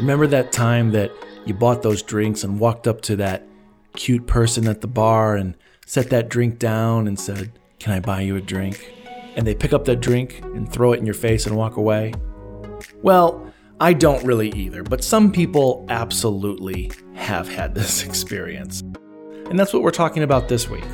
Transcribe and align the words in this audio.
Remember 0.00 0.26
that 0.28 0.50
time 0.50 0.92
that 0.92 1.12
you 1.44 1.52
bought 1.52 1.82
those 1.82 2.00
drinks 2.02 2.42
and 2.42 2.58
walked 2.58 2.88
up 2.88 3.02
to 3.02 3.16
that 3.16 3.46
cute 3.94 4.26
person 4.26 4.66
at 4.66 4.80
the 4.80 4.86
bar 4.86 5.36
and 5.36 5.54
set 5.84 6.08
that 6.08 6.30
drink 6.30 6.58
down 6.58 7.06
and 7.06 7.20
said, 7.20 7.52
Can 7.78 7.92
I 7.92 8.00
buy 8.00 8.22
you 8.22 8.34
a 8.36 8.40
drink? 8.40 8.94
And 9.36 9.46
they 9.46 9.54
pick 9.54 9.74
up 9.74 9.84
that 9.84 10.00
drink 10.00 10.40
and 10.42 10.72
throw 10.72 10.94
it 10.94 11.00
in 11.00 11.04
your 11.04 11.14
face 11.14 11.46
and 11.46 11.54
walk 11.54 11.76
away? 11.76 12.14
Well, 13.02 13.52
I 13.78 13.92
don't 13.92 14.24
really 14.24 14.48
either, 14.52 14.82
but 14.82 15.04
some 15.04 15.30
people 15.30 15.84
absolutely 15.90 16.92
have 17.12 17.46
had 17.46 17.74
this 17.74 18.02
experience. 18.06 18.80
And 18.80 19.58
that's 19.58 19.74
what 19.74 19.82
we're 19.82 19.90
talking 19.90 20.22
about 20.22 20.48
this 20.48 20.66
week. 20.70 20.84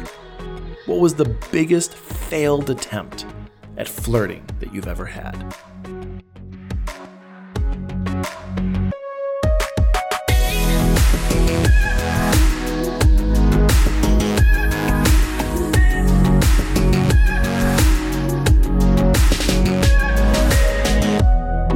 What 0.86 0.98
was 0.98 1.14
the 1.14 1.32
biggest 1.52 1.94
failed 1.94 2.70
attempt 2.70 3.24
at 3.76 3.88
flirting 3.88 4.44
that 4.58 4.74
you've 4.74 4.88
ever 4.88 5.06
had? 5.06 5.54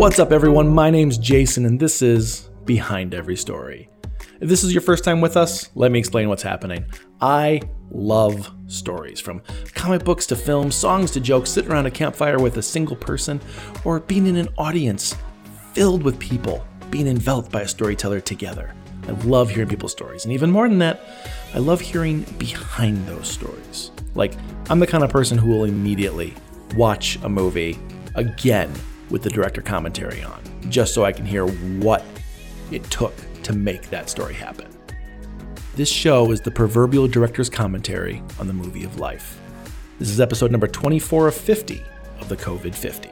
What's 0.01 0.19
up, 0.19 0.33
everyone? 0.33 0.71
My 0.71 0.89
name's 0.89 1.19
Jason, 1.19 1.67
and 1.67 1.79
this 1.79 2.01
is 2.01 2.49
Behind 2.65 3.13
Every 3.13 3.37
Story. 3.37 3.91
If 4.41 4.49
this 4.49 4.65
is 4.65 4.73
your 4.73 4.81
first 4.81 5.05
time 5.05 5.21
with 5.21 5.37
us, 5.37 5.69
let 5.75 5.93
me 5.93 5.99
explain 5.99 6.31
what's 6.31 6.43
happening. 6.43 6.87
I 7.21 7.61
love 7.91 8.51
stories, 8.67 9.21
from 9.21 9.43
comic 9.75 10.03
books 10.03 10.25
to 10.29 10.37
films, 10.37 10.75
songs 10.75 11.11
to 11.11 11.21
jokes, 11.21 11.51
sitting 11.51 11.71
around 11.71 11.85
a 11.85 11.91
campfire 11.91 12.39
with 12.39 12.57
a 12.57 12.63
single 12.63 12.97
person, 12.97 13.43
or 13.85 14.01
being 14.01 14.27
in 14.27 14.37
an 14.37 14.49
audience 14.57 15.15
filled 15.75 16.03
with 16.03 16.19
people 16.19 16.67
being 16.89 17.07
enveloped 17.07 17.53
by 17.53 17.61
a 17.61 17.69
storyteller 17.69 18.21
together. 18.21 18.73
I 19.07 19.11
love 19.27 19.51
hearing 19.51 19.69
people's 19.69 19.93
stories, 19.93 20.25
and 20.25 20.33
even 20.33 20.51
more 20.51 20.67
than 20.67 20.79
that, 20.79 21.03
I 21.53 21.59
love 21.59 21.83
hearing 21.83 22.23
behind 22.39 23.07
those 23.07 23.29
stories. 23.29 23.91
Like, 24.15 24.33
I'm 24.71 24.79
the 24.79 24.87
kind 24.87 25.05
of 25.05 25.11
person 25.11 25.37
who 25.37 25.51
will 25.51 25.65
immediately 25.65 26.33
watch 26.75 27.19
a 27.23 27.29
movie 27.29 27.79
again 28.15 28.73
with 29.11 29.23
the 29.23 29.31
director 29.31 29.61
commentary 29.63 30.23
on, 30.23 30.41
just 30.69 30.95
so 30.95 31.05
I 31.05 31.13
can 31.13 31.27
hear 31.27 31.47
what 31.47 32.05
it 32.71 32.85
took 32.85 33.15
to 33.43 33.53
make 33.53 33.91
that 33.91 34.09
story 34.09 34.35
happen. 34.35 34.69
This 35.77 35.91
show 35.91 36.31
is 36.31 36.41
the 36.41 36.51
proverbial 36.51 37.09
director's 37.09 37.49
commentary 37.49 38.23
on 38.39 38.47
the 38.47 38.53
movie 38.53 38.85
of 38.85 38.99
life. 38.99 39.41
This 39.99 40.11
is 40.11 40.21
episode 40.21 40.51
number 40.51 40.67
24 40.67 41.29
of 41.29 41.35
50 41.35 41.83
of 42.21 42.29
the 42.29 42.37
COVID 42.37 42.75
50. 42.75 43.11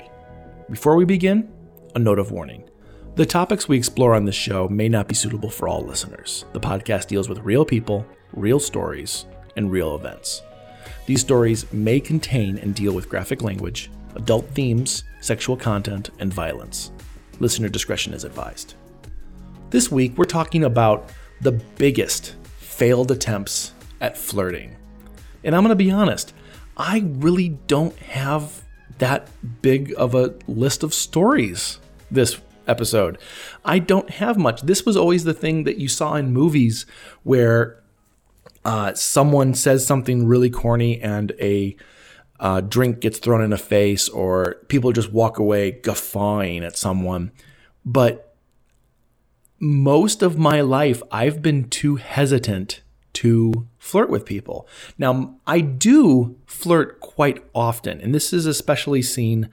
Before 0.70 0.96
we 0.96 1.04
begin, 1.04 1.50
a 1.94 1.98
note 1.98 2.18
of 2.18 2.30
warning. 2.30 2.68
The 3.14 3.26
topics 3.26 3.68
we 3.68 3.76
explore 3.76 4.14
on 4.14 4.24
this 4.24 4.34
show 4.34 4.68
may 4.68 4.88
not 4.88 5.08
be 5.08 5.14
suitable 5.14 5.50
for 5.50 5.66
all 5.66 5.82
listeners. 5.82 6.44
The 6.52 6.60
podcast 6.60 7.08
deals 7.08 7.28
with 7.28 7.38
real 7.40 7.64
people, 7.64 8.06
real 8.32 8.60
stories, 8.60 9.26
and 9.56 9.72
real 9.72 9.96
events. 9.96 10.42
These 11.06 11.22
stories 11.22 11.72
may 11.72 12.00
contain 12.00 12.58
and 12.58 12.74
deal 12.74 12.92
with 12.92 13.08
graphic 13.08 13.42
language, 13.42 13.90
adult 14.18 14.48
themes, 14.50 15.04
sexual 15.20 15.56
content, 15.56 16.10
and 16.18 16.32
violence. 16.32 16.92
Listener 17.40 17.68
discretion 17.68 18.12
is 18.12 18.24
advised. 18.24 18.74
This 19.70 19.90
week, 19.90 20.18
we're 20.18 20.24
talking 20.24 20.64
about 20.64 21.10
the 21.40 21.52
biggest 21.52 22.34
failed 22.58 23.10
attempts 23.10 23.72
at 24.00 24.18
flirting. 24.18 24.76
And 25.44 25.54
I'm 25.54 25.62
going 25.62 25.70
to 25.70 25.76
be 25.76 25.90
honest, 25.90 26.34
I 26.76 27.04
really 27.06 27.50
don't 27.66 27.96
have 27.98 28.64
that 28.98 29.28
big 29.62 29.94
of 29.96 30.14
a 30.14 30.34
list 30.46 30.82
of 30.82 30.92
stories 30.92 31.78
this 32.10 32.40
episode. 32.66 33.18
I 33.64 33.78
don't 33.78 34.10
have 34.10 34.36
much. 34.36 34.62
This 34.62 34.84
was 34.84 34.96
always 34.96 35.24
the 35.24 35.34
thing 35.34 35.64
that 35.64 35.78
you 35.78 35.88
saw 35.88 36.14
in 36.14 36.32
movies 36.32 36.86
where 37.22 37.82
uh, 38.64 38.94
someone 38.94 39.54
says 39.54 39.86
something 39.86 40.26
really 40.26 40.50
corny 40.50 41.00
and 41.00 41.32
a 41.40 41.76
uh, 42.40 42.60
drink 42.60 43.00
gets 43.00 43.18
thrown 43.18 43.42
in 43.42 43.52
a 43.52 43.58
face 43.58 44.08
or 44.08 44.56
people 44.68 44.92
just 44.92 45.12
walk 45.12 45.38
away 45.38 45.72
guffawing 45.72 46.64
at 46.64 46.76
someone. 46.76 47.32
But 47.84 48.34
most 49.60 50.22
of 50.22 50.38
my 50.38 50.60
life, 50.60 51.02
I've 51.10 51.42
been 51.42 51.68
too 51.68 51.96
hesitant 51.96 52.82
to 53.14 53.66
flirt 53.78 54.10
with 54.10 54.24
people. 54.24 54.68
Now, 54.96 55.36
I 55.46 55.60
do 55.60 56.36
flirt 56.46 57.00
quite 57.00 57.44
often, 57.54 58.00
and 58.00 58.14
this 58.14 58.32
is 58.32 58.46
especially 58.46 59.02
seen 59.02 59.48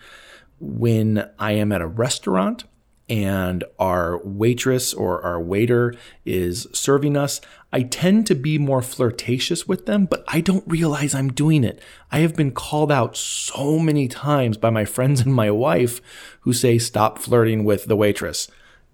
when 0.59 1.29
I 1.39 1.53
am 1.53 1.71
at 1.71 1.81
a 1.81 1.87
restaurant 1.87 2.65
and 3.07 3.63
our 3.77 4.19
waitress 4.23 4.93
or 4.93 5.21
our 5.21 5.39
waiter 5.39 5.93
is 6.25 6.67
serving 6.73 7.15
us, 7.15 7.39
I 7.71 7.83
tend 7.83 8.25
to 8.27 8.35
be 8.35 8.57
more 8.57 8.81
flirtatious 8.81 9.67
with 9.67 9.85
them, 9.85 10.05
but 10.05 10.23
I 10.27 10.41
don't 10.41 10.63
realize 10.67 11.13
I'm 11.13 11.31
doing 11.31 11.63
it. 11.63 11.81
I 12.11 12.19
have 12.19 12.35
been 12.35 12.51
called 12.51 12.91
out 12.91 13.15
so 13.15 13.77
many 13.77 14.07
times 14.07 14.57
by 14.57 14.69
my 14.69 14.85
friends 14.85 15.21
and 15.21 15.35
my 15.35 15.51
wife 15.51 16.01
who 16.41 16.53
say, 16.53 16.79
stop 16.79 17.19
flirting 17.19 17.63
with 17.63 17.85
the 17.85 17.95
waitress. 17.95 18.47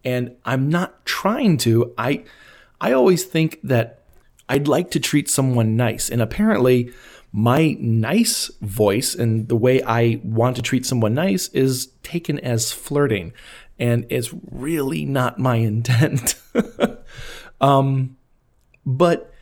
And 0.04 0.36
I'm 0.46 0.68
not 0.68 1.06
trying 1.06 1.58
to. 1.58 1.94
I, 1.98 2.24
I 2.82 2.92
always 2.92 3.24
think 3.24 3.60
that 3.64 4.02
I'd 4.50 4.68
like 4.68 4.92
to 4.92 5.00
treat 5.00 5.30
someone 5.30 5.78
nice. 5.78 6.10
And 6.10 6.22
apparently, 6.22 6.92
my 7.32 7.78
nice 7.80 8.52
voice 8.62 9.16
and 9.16 9.48
the 9.48 9.56
way 9.56 9.82
I 9.84 10.20
want 10.24 10.58
to 10.58 10.62
treat 10.62 10.86
someone 10.86 11.14
nice 11.14 11.48
is 11.50 11.88
taken 12.04 12.40
as 12.40 12.74
flirting 12.74 13.32
and 13.82 14.06
it's 14.10 14.30
really 14.52 15.06
not 15.06 15.40
my 15.40 15.56
intent. 15.56 16.36
um, 17.62 18.16
but 18.86 19.34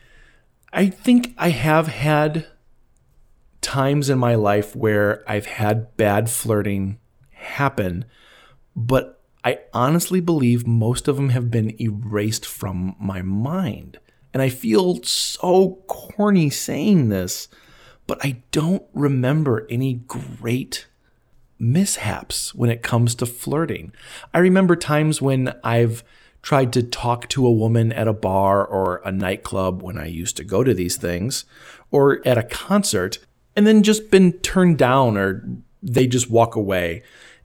I 0.72 0.88
think 0.88 1.34
I 1.36 1.50
have 1.50 1.88
had 1.88 2.46
times 3.60 4.08
in 4.08 4.18
my 4.18 4.34
life 4.34 4.74
where 4.74 5.22
I've 5.28 5.44
had 5.44 5.94
bad 5.98 6.30
flirting 6.30 6.98
happen, 7.32 8.06
but 8.74 9.22
I 9.44 9.58
honestly 9.74 10.20
believe 10.20 10.66
most 10.66 11.06
of 11.06 11.16
them 11.16 11.28
have 11.28 11.50
been 11.50 11.78
erased 11.78 12.46
from 12.46 12.96
my 12.98 13.20
mind. 13.20 13.98
And 14.32 14.42
I 14.42 14.48
feel 14.48 15.02
so 15.02 15.82
corny 15.86 16.48
saying 16.48 17.10
this, 17.10 17.48
but 18.06 18.24
I 18.24 18.42
don't 18.52 18.84
remember 18.94 19.66
any 19.68 19.94
great 19.94 20.86
mishaps 21.60 22.54
when 22.54 22.70
it 22.70 22.82
comes 22.82 23.14
to 23.16 23.26
flirting. 23.26 23.92
I 24.32 24.38
remember 24.38 24.74
times 24.76 25.20
when 25.20 25.54
I've 25.62 26.02
tried 26.42 26.72
to 26.72 26.82
talk 26.82 27.28
to 27.28 27.46
a 27.46 27.52
woman 27.52 27.92
at 27.92 28.08
a 28.08 28.14
bar 28.14 28.64
or 28.64 29.02
a 29.04 29.12
nightclub 29.12 29.82
when 29.82 29.98
I 29.98 30.06
used 30.06 30.36
to 30.38 30.44
go 30.44 30.64
to 30.64 30.72
these 30.72 30.96
things, 30.96 31.44
or 31.90 32.26
at 32.26 32.38
a 32.38 32.42
concert, 32.42 33.18
and 33.54 33.66
then 33.66 33.82
just 33.82 34.10
been 34.10 34.32
turned 34.32 34.78
down 34.78 35.16
or 35.16 35.46
they 35.82 36.06
just 36.06 36.30
walk 36.30 36.56
away. 36.56 37.02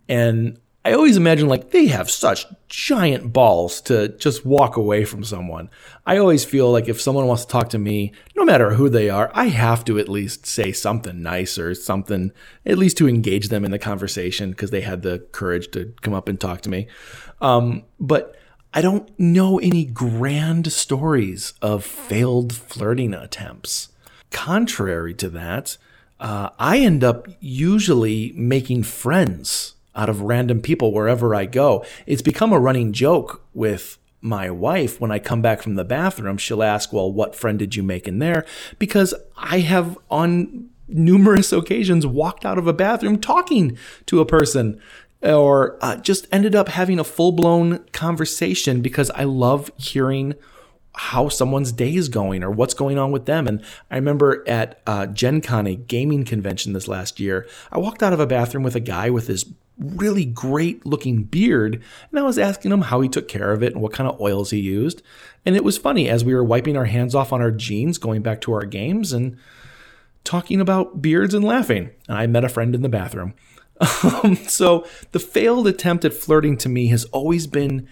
And 0.07 0.59
I 0.85 0.93
always 0.93 1.17
imagine 1.17 1.47
like 1.47 1.71
they 1.71 1.87
have 1.87 2.11
such 2.11 2.45
giant 2.69 3.33
balls 3.33 3.81
to 3.81 4.09
just 4.09 4.45
walk 4.45 4.77
away 4.77 5.03
from 5.03 5.23
someone. 5.23 5.71
I 6.05 6.17
always 6.17 6.45
feel 6.45 6.71
like 6.71 6.87
if 6.87 7.01
someone 7.01 7.25
wants 7.25 7.43
to 7.43 7.51
talk 7.51 7.69
to 7.69 7.79
me, 7.79 8.11
no 8.35 8.45
matter 8.45 8.75
who 8.75 8.87
they 8.87 9.09
are, 9.09 9.31
I 9.33 9.45
have 9.45 9.83
to 9.85 9.97
at 9.97 10.07
least 10.07 10.45
say 10.45 10.71
something 10.71 11.23
nice 11.23 11.57
or 11.57 11.73
something, 11.73 12.31
at 12.67 12.77
least 12.77 12.99
to 12.99 13.09
engage 13.09 13.49
them 13.49 13.65
in 13.65 13.71
the 13.71 13.79
conversation 13.79 14.51
because 14.51 14.69
they 14.69 14.81
had 14.81 15.01
the 15.01 15.25
courage 15.31 15.71
to 15.71 15.91
come 16.01 16.13
up 16.13 16.29
and 16.29 16.39
talk 16.39 16.61
to 16.61 16.69
me. 16.69 16.87
Um, 17.41 17.85
but 17.99 18.35
I 18.71 18.81
don't 18.81 19.09
know 19.19 19.57
any 19.57 19.85
grand 19.85 20.71
stories 20.71 21.55
of 21.63 21.83
failed 21.83 22.53
flirting 22.53 23.15
attempts. 23.15 23.89
Contrary 24.29 25.15
to 25.15 25.29
that, 25.29 25.77
uh, 26.19 26.49
I 26.59 26.77
end 26.77 27.03
up 27.03 27.27
usually 27.39 28.33
making 28.35 28.83
friends 28.83 29.74
out 29.95 30.09
of 30.09 30.21
random 30.21 30.61
people 30.61 30.91
wherever 30.91 31.33
I 31.33 31.45
go. 31.45 31.85
It's 32.05 32.21
become 32.21 32.51
a 32.51 32.59
running 32.59 32.93
joke 32.93 33.43
with 33.53 33.97
my 34.21 34.49
wife 34.49 34.99
when 34.99 35.11
I 35.11 35.19
come 35.19 35.41
back 35.41 35.61
from 35.61 35.75
the 35.75 35.85
bathroom. 35.85 36.37
She'll 36.37 36.63
ask, 36.63 36.91
Well, 36.91 37.11
what 37.11 37.35
friend 37.35 37.59
did 37.59 37.75
you 37.75 37.83
make 37.83 38.07
in 38.07 38.19
there? 38.19 38.45
Because 38.79 39.13
I 39.37 39.59
have 39.59 39.97
on 40.09 40.69
numerous 40.87 41.51
occasions 41.51 42.05
walked 42.05 42.45
out 42.45 42.57
of 42.57 42.67
a 42.67 42.73
bathroom 42.73 43.19
talking 43.19 43.77
to 44.05 44.19
a 44.19 44.25
person 44.25 44.79
or 45.21 45.77
uh, 45.81 45.95
just 45.97 46.27
ended 46.31 46.55
up 46.55 46.69
having 46.69 46.99
a 46.99 47.03
full 47.03 47.31
blown 47.31 47.79
conversation 47.91 48.81
because 48.81 49.09
I 49.11 49.23
love 49.23 49.71
hearing 49.77 50.35
how 50.95 51.29
someone's 51.29 51.71
day 51.71 51.93
is 51.93 52.09
going 52.09 52.43
or 52.43 52.49
what's 52.49 52.73
going 52.73 52.97
on 52.97 53.11
with 53.11 53.25
them. 53.25 53.47
And 53.47 53.63
I 53.91 53.95
remember 53.95 54.43
at 54.47 54.81
uh, 54.87 55.07
Gen 55.07 55.41
Con, 55.41 55.67
a 55.67 55.75
gaming 55.75 56.23
convention 56.23 56.73
this 56.73 56.87
last 56.87 57.19
year, 57.19 57.47
I 57.71 57.79
walked 57.79 58.01
out 58.01 58.13
of 58.13 58.19
a 58.19 58.27
bathroom 58.27 58.63
with 58.63 58.75
a 58.75 58.81
guy 58.81 59.09
with 59.09 59.27
his 59.27 59.45
really 59.77 60.25
great 60.25 60.85
looking 60.85 61.23
beard. 61.23 61.81
And 62.09 62.19
I 62.19 62.23
was 62.23 62.39
asking 62.39 62.71
him 62.71 62.83
how 62.83 63.01
he 63.01 63.09
took 63.09 63.27
care 63.27 63.51
of 63.51 63.61
it 63.61 63.73
and 63.73 63.81
what 63.81 63.93
kind 63.93 64.09
of 64.09 64.19
oils 64.21 64.51
he 64.51 64.59
used. 64.59 65.01
And 65.45 65.55
it 65.55 65.63
was 65.63 65.77
funny 65.77 66.09
as 66.09 66.23
we 66.23 66.33
were 66.33 66.43
wiping 66.43 66.77
our 66.77 66.85
hands 66.85 67.13
off 67.13 67.33
on 67.33 67.41
our 67.41 67.51
jeans, 67.51 67.97
going 67.97 68.21
back 68.21 68.41
to 68.41 68.53
our 68.53 68.65
games 68.65 69.11
and 69.11 69.37
talking 70.23 70.61
about 70.61 71.01
beards 71.01 71.33
and 71.33 71.43
laughing. 71.43 71.91
And 72.07 72.17
I 72.17 72.25
met 72.27 72.45
a 72.45 72.49
friend 72.49 72.73
in 72.73 72.81
the 72.81 72.89
bathroom. 72.89 73.33
Um, 74.23 74.37
so 74.37 74.87
the 75.11 75.19
failed 75.19 75.67
attempt 75.67 76.05
at 76.05 76.13
flirting 76.13 76.55
to 76.59 76.69
me 76.69 76.87
has 76.87 77.03
always 77.05 77.45
been 77.45 77.89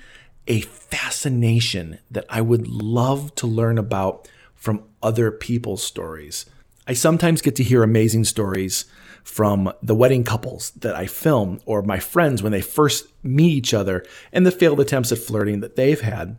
a 0.48 0.62
fascination 0.62 2.00
that 2.12 2.26
I 2.30 2.42
would 2.42 2.68
love 2.68 3.34
to 3.36 3.48
learn 3.48 3.78
about 3.78 4.28
from 4.56 4.84
other 5.02 5.32
people's 5.32 5.84
stories. 5.84 6.46
I 6.88 6.94
sometimes 6.94 7.42
get 7.42 7.56
to 7.58 7.64
hear 7.64 7.84
amazing 7.84 8.26
stories 8.26 8.86
from 9.24 9.72
the 9.82 9.96
wedding 9.96 10.24
couples 10.24 10.72
that 10.72 10.96
I 10.96 11.08
film 11.08 11.62
or 11.66 11.82
my 11.82 12.00
friends 12.00 12.44
when 12.44 12.52
they 12.52 12.62
first 12.62 13.08
meet 13.24 13.54
each 13.54 13.74
other 13.74 14.06
and 14.34 14.46
the 14.46 14.52
failed 14.52 14.82
attempts 14.82 15.12
at 15.12 15.18
flirting 15.18 15.62
that 15.62 15.78
they've 15.78 16.02
had. 16.02 16.38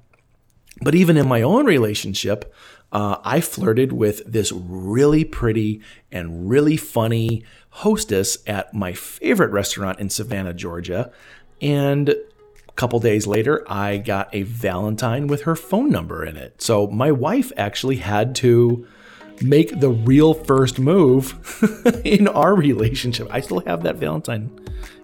But 0.82 0.94
even 0.94 1.16
in 1.16 1.26
my 1.26 1.40
own 1.40 1.64
relationship, 1.64 2.52
uh, 2.92 3.16
I 3.24 3.40
flirted 3.40 3.92
with 3.92 4.22
this 4.30 4.52
really 4.52 5.24
pretty 5.24 5.80
and 6.12 6.48
really 6.48 6.76
funny 6.76 7.44
hostess 7.70 8.38
at 8.46 8.74
my 8.74 8.92
favorite 8.92 9.50
restaurant 9.50 9.98
in 9.98 10.10
Savannah, 10.10 10.54
Georgia. 10.54 11.10
And 11.60 12.14
couple 12.76 12.98
days 13.00 13.26
later, 13.26 13.64
I 13.70 13.98
got 13.98 14.34
a 14.34 14.42
Valentine 14.42 15.26
with 15.26 15.42
her 15.42 15.54
phone 15.54 15.90
number 15.90 16.24
in 16.24 16.36
it. 16.36 16.60
So 16.60 16.86
my 16.88 17.12
wife 17.12 17.52
actually 17.56 17.96
had 17.96 18.34
to 18.36 18.86
make 19.42 19.80
the 19.80 19.90
real 19.90 20.34
first 20.34 20.78
move 20.78 21.34
in 22.04 22.28
our 22.28 22.54
relationship. 22.54 23.28
I 23.30 23.40
still 23.40 23.60
have 23.60 23.82
that 23.84 23.96
Valentine 23.96 24.50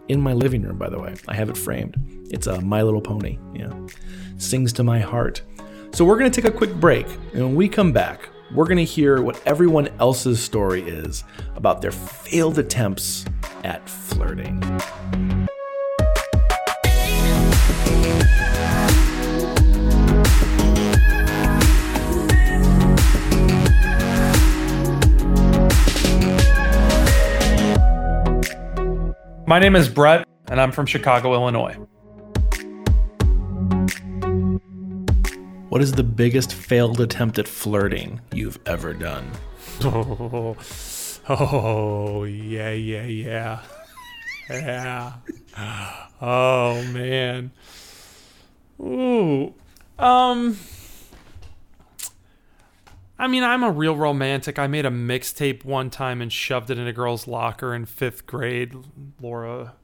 in 0.09 0.21
my 0.21 0.33
living 0.33 0.63
room, 0.63 0.79
by 0.79 0.89
the 0.89 0.99
way. 0.99 1.15
I 1.29 1.35
have 1.35 1.51
it 1.51 1.57
framed. 1.57 1.97
It's 2.31 2.47
a 2.47 2.61
My 2.61 2.83
Little 2.83 3.01
Pony. 3.01 3.39
Yeah. 3.55 3.73
Sings 4.37 4.73
to 4.75 4.83
my 4.83 5.01
heart. 5.01 5.43
So 5.93 6.05
we're 6.05 6.19
going 6.19 6.31
to 6.31 6.41
take 6.41 6.53
a 6.53 6.57
quick 6.57 6.75
break. 6.75 7.07
And 7.35 7.43
when 7.43 7.55
we 7.55 7.69
come 7.69 7.93
back, 7.93 8.29
we're 8.55 8.67
going 8.67 8.79
to 8.79 8.85
hear 8.85 9.23
what 9.23 9.41
everyone 9.47 9.89
else's 10.01 10.41
story 10.43 10.83
is 10.83 11.25
about 11.55 11.83
their 11.83 11.93
failed 11.93 12.59
attempts 12.59 13.25
at 13.63 13.89
flirting. 13.89 14.61
My 29.51 29.59
name 29.59 29.75
is 29.75 29.89
Brett, 29.89 30.29
and 30.49 30.61
I'm 30.61 30.71
from 30.71 30.87
Chicago, 30.87 31.35
Illinois. 31.35 31.75
What 35.71 35.83
is 35.83 35.91
the 35.91 36.05
biggest 36.05 36.55
failed 36.55 37.01
attempt 37.01 37.37
at 37.37 37.49
flirting 37.49 38.21
you've 38.33 38.61
ever 38.65 38.95
done? 38.95 39.29
Oh, 39.83 40.57
oh 41.29 42.23
yeah, 42.23 42.71
yeah, 42.71 43.03
yeah. 43.03 43.63
Yeah. 44.51 45.15
Oh 46.23 46.85
man. 46.93 47.51
Ooh. 48.81 49.53
Um 49.99 50.59
I 53.21 53.27
mean, 53.27 53.45
I'm 53.45 53.63
a 53.63 53.71
real 53.71 53.97
romantic. 53.97 54.59
I 54.59 54.67
made 54.67 54.87
a 54.87 54.91
mixtape 54.91 55.65
one 55.65 55.91
time 55.91 56.23
and 56.23 56.33
shoved 56.33 56.71
it 56.71 56.79
in 56.79 56.87
a 56.87 56.93
girl's 56.93 57.29
locker 57.29 57.75
in 57.75 57.85
5th 57.87 58.27
grade. 58.27 58.75
Laura 59.21 59.75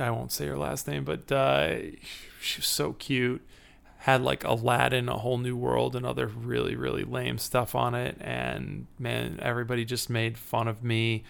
I 0.00 0.10
won't 0.10 0.32
say 0.32 0.46
her 0.46 0.56
last 0.56 0.86
name, 0.86 1.04
but 1.04 1.30
uh, 1.30 1.78
she 2.40 2.58
was 2.58 2.66
so 2.66 2.92
cute 2.94 3.42
had 3.98 4.20
like 4.20 4.44
Aladdin, 4.44 5.08
a 5.08 5.16
whole 5.18 5.38
new 5.38 5.56
world, 5.56 5.96
and 5.96 6.04
other 6.04 6.26
really, 6.26 6.76
really 6.76 7.04
lame 7.04 7.38
stuff 7.38 7.74
on 7.74 7.94
it. 7.94 8.16
And 8.20 8.86
man, 8.98 9.38
everybody 9.40 9.84
just 9.84 10.10
made 10.10 10.36
fun 10.36 10.68
of 10.68 10.84
me 10.84 11.24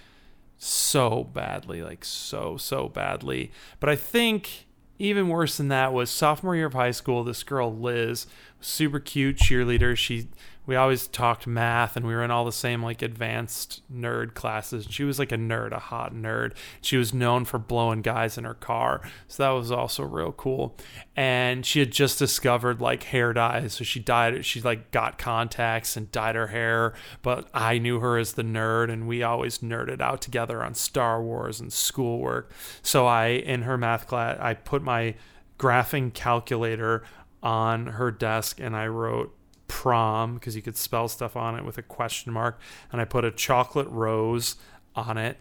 so 0.58 1.22
badly, 1.22 1.82
like 1.82 2.04
so, 2.04 2.56
so 2.56 2.88
badly. 2.88 3.52
But 3.78 3.90
I 3.90 3.96
think 3.96 4.66
even 4.98 5.28
worse 5.28 5.56
than 5.56 5.68
that 5.68 5.92
was 5.92 6.10
sophomore 6.10 6.56
year 6.56 6.66
of 6.66 6.72
high 6.72 6.90
school, 6.90 7.22
this 7.22 7.44
girl, 7.44 7.72
Liz, 7.72 8.26
super 8.60 8.98
cute 8.98 9.36
cheerleader. 9.36 9.96
She 9.96 10.28
we 10.66 10.76
always 10.76 11.06
talked 11.06 11.46
math 11.46 11.96
and 11.96 12.06
we 12.06 12.14
were 12.14 12.22
in 12.22 12.30
all 12.30 12.44
the 12.44 12.52
same 12.52 12.82
like 12.82 13.02
advanced 13.02 13.82
nerd 13.92 14.34
classes. 14.34 14.86
She 14.88 15.04
was 15.04 15.18
like 15.18 15.32
a 15.32 15.36
nerd, 15.36 15.72
a 15.72 15.78
hot 15.78 16.14
nerd. 16.14 16.54
She 16.80 16.96
was 16.96 17.12
known 17.12 17.44
for 17.44 17.58
blowing 17.58 18.00
guys 18.00 18.38
in 18.38 18.44
her 18.44 18.54
car. 18.54 19.02
So 19.28 19.42
that 19.42 19.50
was 19.50 19.70
also 19.70 20.04
real 20.04 20.32
cool. 20.32 20.76
And 21.16 21.66
she 21.66 21.80
had 21.80 21.90
just 21.90 22.18
discovered 22.18 22.80
like 22.80 23.04
hair 23.04 23.32
dye. 23.32 23.68
So 23.68 23.84
she 23.84 24.00
dyed 24.00 24.44
she 24.44 24.62
like 24.62 24.90
got 24.90 25.18
contacts 25.18 25.96
and 25.96 26.10
dyed 26.10 26.34
her 26.34 26.46
hair. 26.46 26.94
But 27.22 27.48
I 27.52 27.78
knew 27.78 28.00
her 28.00 28.16
as 28.16 28.32
the 28.32 28.42
nerd 28.42 28.90
and 28.90 29.06
we 29.06 29.22
always 29.22 29.58
nerded 29.58 30.00
out 30.00 30.22
together 30.22 30.62
on 30.62 30.74
Star 30.74 31.22
Wars 31.22 31.60
and 31.60 31.72
schoolwork. 31.72 32.50
So 32.82 33.06
I 33.06 33.26
in 33.26 33.62
her 33.62 33.76
math 33.76 34.06
class 34.06 34.38
I 34.40 34.54
put 34.54 34.82
my 34.82 35.14
graphing 35.58 36.12
calculator 36.12 37.04
on 37.42 37.86
her 37.86 38.10
desk 38.10 38.58
and 38.58 38.74
I 38.74 38.86
wrote 38.86 39.36
prom 39.68 40.34
because 40.34 40.56
you 40.56 40.62
could 40.62 40.76
spell 40.76 41.08
stuff 41.08 41.36
on 41.36 41.56
it 41.56 41.64
with 41.64 41.78
a 41.78 41.82
question 41.82 42.32
mark. 42.32 42.60
And 42.92 43.00
I 43.00 43.04
put 43.04 43.24
a 43.24 43.30
chocolate 43.30 43.88
rose 43.88 44.56
on 44.94 45.18
it. 45.18 45.38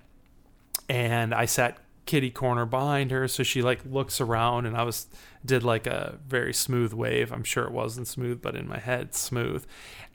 And 0.89 1.33
I 1.33 1.45
sat 1.45 1.77
kitty 2.05 2.29
corner 2.29 2.65
behind 2.65 3.11
her 3.11 3.27
so 3.27 3.43
she 3.43 3.61
like 3.61 3.79
looks 3.85 4.19
around 4.19 4.65
and 4.65 4.75
I 4.75 4.83
was 4.83 5.07
did 5.45 5.63
like 5.63 5.87
a 5.87 6.19
very 6.27 6.53
smooth 6.53 6.93
wave. 6.93 7.31
I'm 7.31 7.43
sure 7.43 7.63
it 7.63 7.71
wasn't 7.71 8.07
smooth, 8.07 8.41
but 8.41 8.55
in 8.55 8.67
my 8.67 8.79
head 8.79 9.15
smooth. 9.15 9.65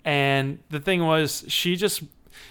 And 0.04 0.58
the 0.70 0.80
thing 0.80 1.04
was 1.04 1.44
she 1.48 1.76
just 1.76 2.02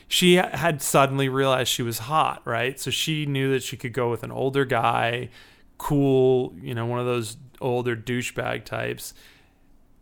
she 0.07 0.35
had 0.35 0.81
suddenly 0.81 1.29
realized 1.29 1.69
she 1.69 1.83
was 1.83 1.99
hot, 1.99 2.41
right? 2.45 2.79
So 2.79 2.91
she 2.91 3.25
knew 3.25 3.51
that 3.53 3.63
she 3.63 3.77
could 3.77 3.93
go 3.93 4.09
with 4.09 4.23
an 4.23 4.31
older 4.31 4.65
guy, 4.65 5.29
cool, 5.77 6.53
you 6.59 6.73
know, 6.73 6.85
one 6.85 6.99
of 6.99 7.05
those 7.05 7.37
older 7.61 7.95
douchebag 7.95 8.65
types 8.65 9.13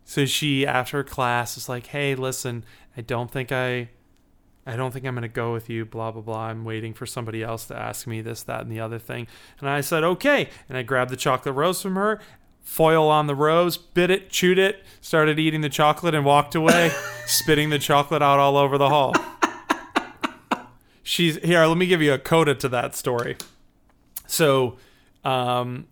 so 0.08 0.24
she, 0.24 0.64
after 0.64 1.02
class, 1.02 1.56
is 1.56 1.68
like, 1.68 1.88
"Hey, 1.88 2.14
listen, 2.14 2.64
I 2.96 3.00
don't 3.00 3.28
think 3.28 3.50
I, 3.50 3.90
I 4.64 4.76
don't 4.76 4.92
think 4.92 5.04
I'm 5.04 5.14
gonna 5.14 5.26
go 5.26 5.52
with 5.52 5.68
you. 5.68 5.84
Blah 5.84 6.12
blah 6.12 6.22
blah. 6.22 6.46
I'm 6.46 6.64
waiting 6.64 6.94
for 6.94 7.06
somebody 7.06 7.42
else 7.42 7.66
to 7.66 7.76
ask 7.76 8.06
me 8.06 8.20
this, 8.20 8.44
that, 8.44 8.60
and 8.62 8.70
the 8.70 8.78
other 8.78 9.00
thing." 9.00 9.26
And 9.58 9.68
I 9.68 9.80
said, 9.80 10.04
"Okay." 10.04 10.48
And 10.68 10.78
I 10.78 10.82
grabbed 10.82 11.10
the 11.10 11.16
chocolate 11.16 11.56
rose 11.56 11.82
from 11.82 11.96
her, 11.96 12.20
foil 12.62 13.08
on 13.08 13.26
the 13.26 13.34
rose, 13.34 13.76
bit 13.76 14.10
it, 14.10 14.30
chewed 14.30 14.58
it, 14.58 14.84
started 15.00 15.40
eating 15.40 15.60
the 15.60 15.68
chocolate, 15.68 16.14
and 16.14 16.24
walked 16.24 16.54
away, 16.54 16.92
spitting 17.26 17.70
the 17.70 17.78
chocolate 17.80 18.22
out 18.22 18.38
all 18.38 18.56
over 18.56 18.78
the 18.78 18.88
hall. 18.88 19.12
She's 21.02 21.36
here. 21.38 21.66
Let 21.66 21.76
me 21.76 21.86
give 21.86 22.00
you 22.00 22.12
a 22.12 22.18
coda 22.18 22.54
to 22.54 22.68
that 22.68 22.94
story. 22.94 23.36
So, 24.28 24.78
um, 25.24 25.88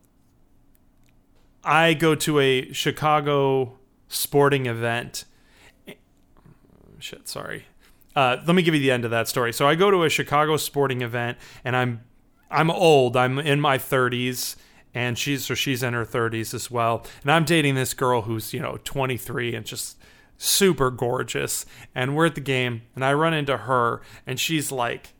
I 1.65 1.95
go 1.95 2.15
to 2.15 2.39
a 2.39 2.73
Chicago 2.73 3.79
sporting 4.15 4.67
event. 4.67 5.25
Shit, 6.99 7.29
sorry. 7.29 7.67
Uh, 8.17 8.39
let 8.47 8.55
me 8.55 8.63
give 8.63 8.75
you 8.75 8.81
the 8.81 8.91
end 8.91 9.05
of 9.05 9.11
that 9.11 9.29
story. 9.29 9.53
So 9.53 9.67
I 9.67 9.75
go 9.75 9.91
to 9.91 10.05
a 10.05 10.09
Chicago 10.09 10.57
sporting 10.57 11.03
event, 11.03 11.39
and 11.65 11.77
I'm 11.77 12.05
I'm 12.51 12.71
old. 12.71 13.17
I'm 13.17 13.39
in 13.39 13.61
my 13.61 13.79
30s, 13.79 14.57
and 14.95 15.19
she's 15.19 15.45
so 15.45 15.55
she's 15.55 15.83
in 15.83 15.95
her 15.95 16.05
30s 16.05 16.55
as 16.55 16.71
well. 16.71 17.05
And 17.23 17.33
I'm 17.33 17.45
dating 17.45 17.75
this 17.75 17.95
girl 17.95 18.23
who's 18.23 18.55
you 18.55 18.61
know 18.61 18.79
23 18.85 19.55
and 19.55 19.67
just 19.67 19.99
super 20.39 20.91
gorgeous. 20.91 21.67
And 21.95 22.15
we're 22.15 22.27
at 22.27 22.37
the 22.37 22.41
game, 22.41 22.83
and 22.95 23.05
I 23.05 23.13
run 23.13 23.35
into 23.35 23.57
her, 23.57 24.01
and 24.27 24.39
she's 24.39 24.71
like 24.71 25.15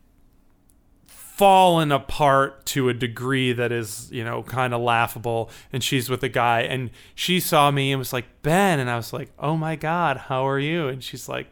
fallen 1.35 1.91
apart 1.91 2.65
to 2.65 2.87
a 2.87 2.93
degree 2.93 3.51
that 3.51 3.69
is, 3.69 4.09
you 4.09 4.23
know, 4.23 4.41
kind 4.43 4.73
of 4.73 4.79
laughable. 4.79 5.49
And 5.73 5.83
she's 5.83 6.09
with 6.09 6.23
a 6.23 6.29
guy, 6.29 6.61
and 6.61 6.91
she 7.13 7.41
saw 7.41 7.71
me 7.71 7.91
and 7.91 7.99
was 7.99 8.13
like, 8.13 8.41
Ben. 8.41 8.79
And 8.79 8.89
I 8.89 8.95
was 8.95 9.11
like, 9.11 9.33
oh 9.37 9.57
my 9.57 9.75
God, 9.75 10.15
how 10.15 10.47
are 10.47 10.59
you? 10.59 10.87
And 10.87 11.03
she's 11.03 11.27
like, 11.27 11.51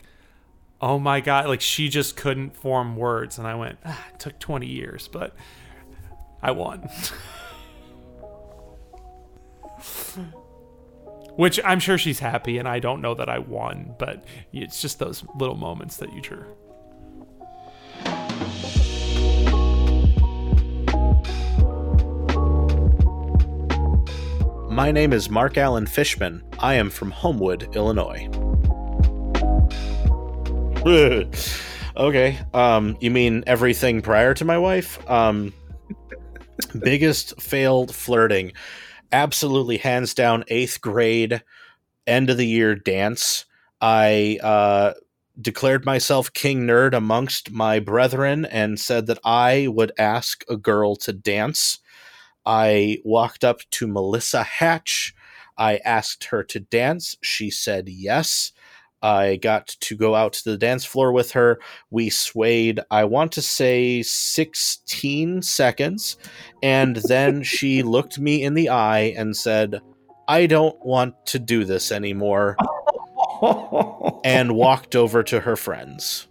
oh 0.80 1.00
my 1.00 1.20
God. 1.20 1.48
Like, 1.48 1.60
she 1.60 1.90
just 1.90 2.16
couldn't 2.16 2.56
form 2.56 2.96
words. 2.96 3.38
And 3.38 3.46
I 3.46 3.56
went, 3.56 3.78
ah, 3.84 4.08
it 4.14 4.22
took 4.22 4.40
20 4.40 4.68
years, 4.68 5.10
but 5.10 5.36
I 6.42 6.52
won. 6.52 6.88
Which 11.36 11.60
I'm 11.66 11.82
sure 11.82 11.98
she's 11.98 12.20
happy, 12.20 12.58
and 12.58 12.70
I 12.70 12.80
don't 12.80 13.02
know 13.02 13.16
that 13.16 13.28
I 13.28 13.40
won, 13.40 13.96
but 14.00 14.24
it's 14.54 14.82
just 14.82 15.00
those 15.00 15.26
little 15.36 15.58
moments 15.58 15.98
that 15.98 16.14
you 16.14 16.24
sure. 16.24 16.48
My 24.74 24.92
name 24.92 25.14
is 25.14 25.30
Mark 25.30 25.56
Allen 25.60 25.86
Fishman. 25.86 26.42
I 26.58 26.74
am 26.74 26.90
from 26.90 27.12
Homewood, 27.12 27.76
Illinois. 27.76 28.28
okay. 31.96 32.40
Um, 32.56 32.98
you 33.00 33.12
mean 33.12 33.44
everything 33.46 34.02
prior 34.02 34.34
to 34.34 34.44
my 34.44 34.58
wife? 34.58 34.98
Um, 35.08 35.54
biggest 36.80 37.40
failed 37.40 37.94
flirting. 37.94 38.54
Absolutely, 39.12 39.78
hands 39.78 40.16
down, 40.16 40.44
eighth 40.48 40.82
grade, 40.82 41.44
end 42.08 42.32
of 42.32 42.38
the 42.38 42.48
year 42.48 42.74
dance. 42.74 43.46
I 43.80 44.40
uh, 44.42 44.94
declared 45.40 45.86
myself 45.86 46.34
king 46.34 46.62
nerd 46.66 46.96
amongst 46.96 47.52
my 47.52 47.78
brethren 47.78 48.46
and 48.46 48.80
said 48.80 49.06
that 49.06 49.20
I 49.24 49.68
would 49.68 49.92
ask 50.00 50.44
a 50.50 50.58
girl 50.58 50.96
to 50.96 51.14
dance 51.14 51.78
I 52.46 53.00
walked 53.04 53.44
up 53.44 53.60
to 53.72 53.88
Melissa 53.88 54.44
Hatch. 54.44 55.14
I 55.58 55.78
asked 55.86 56.26
her 56.26 56.44
to 56.44 56.60
dance. 56.60 57.18
She 57.22 57.50
said 57.50 57.88
yes. 57.90 58.52
I 59.02 59.36
got 59.36 59.68
to 59.68 59.98
go 59.98 60.16
out 60.16 60.34
to 60.34 60.52
the 60.52 60.58
dance 60.58 60.86
floor 60.86 61.12
with 61.12 61.32
her. 61.34 61.60
We 61.92 62.10
swayed, 62.10 62.80
I 62.90 63.04
want 63.04 63.34
to 63.34 63.42
say 63.42 64.02
16 64.02 65.42
seconds. 65.42 66.18
And 66.64 66.96
then 66.96 67.44
she 67.44 67.84
looked 67.84 68.18
me 68.18 68.44
in 68.44 68.54
the 68.54 68.70
eye 68.70 69.14
and 69.18 69.36
said, 69.36 69.82
I 70.30 70.46
don't 70.46 70.78
want 70.86 71.26
to 71.28 71.40
do 71.40 71.66
this 71.66 71.92
anymore. 71.92 72.56
and 74.24 74.56
walked 74.56 74.96
over 74.96 75.22
to 75.24 75.42
her 75.42 75.58
friends. 75.58 76.28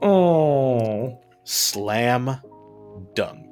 Oh. 0.00 1.18
Slam 1.44 2.40
dunk. 3.14 3.49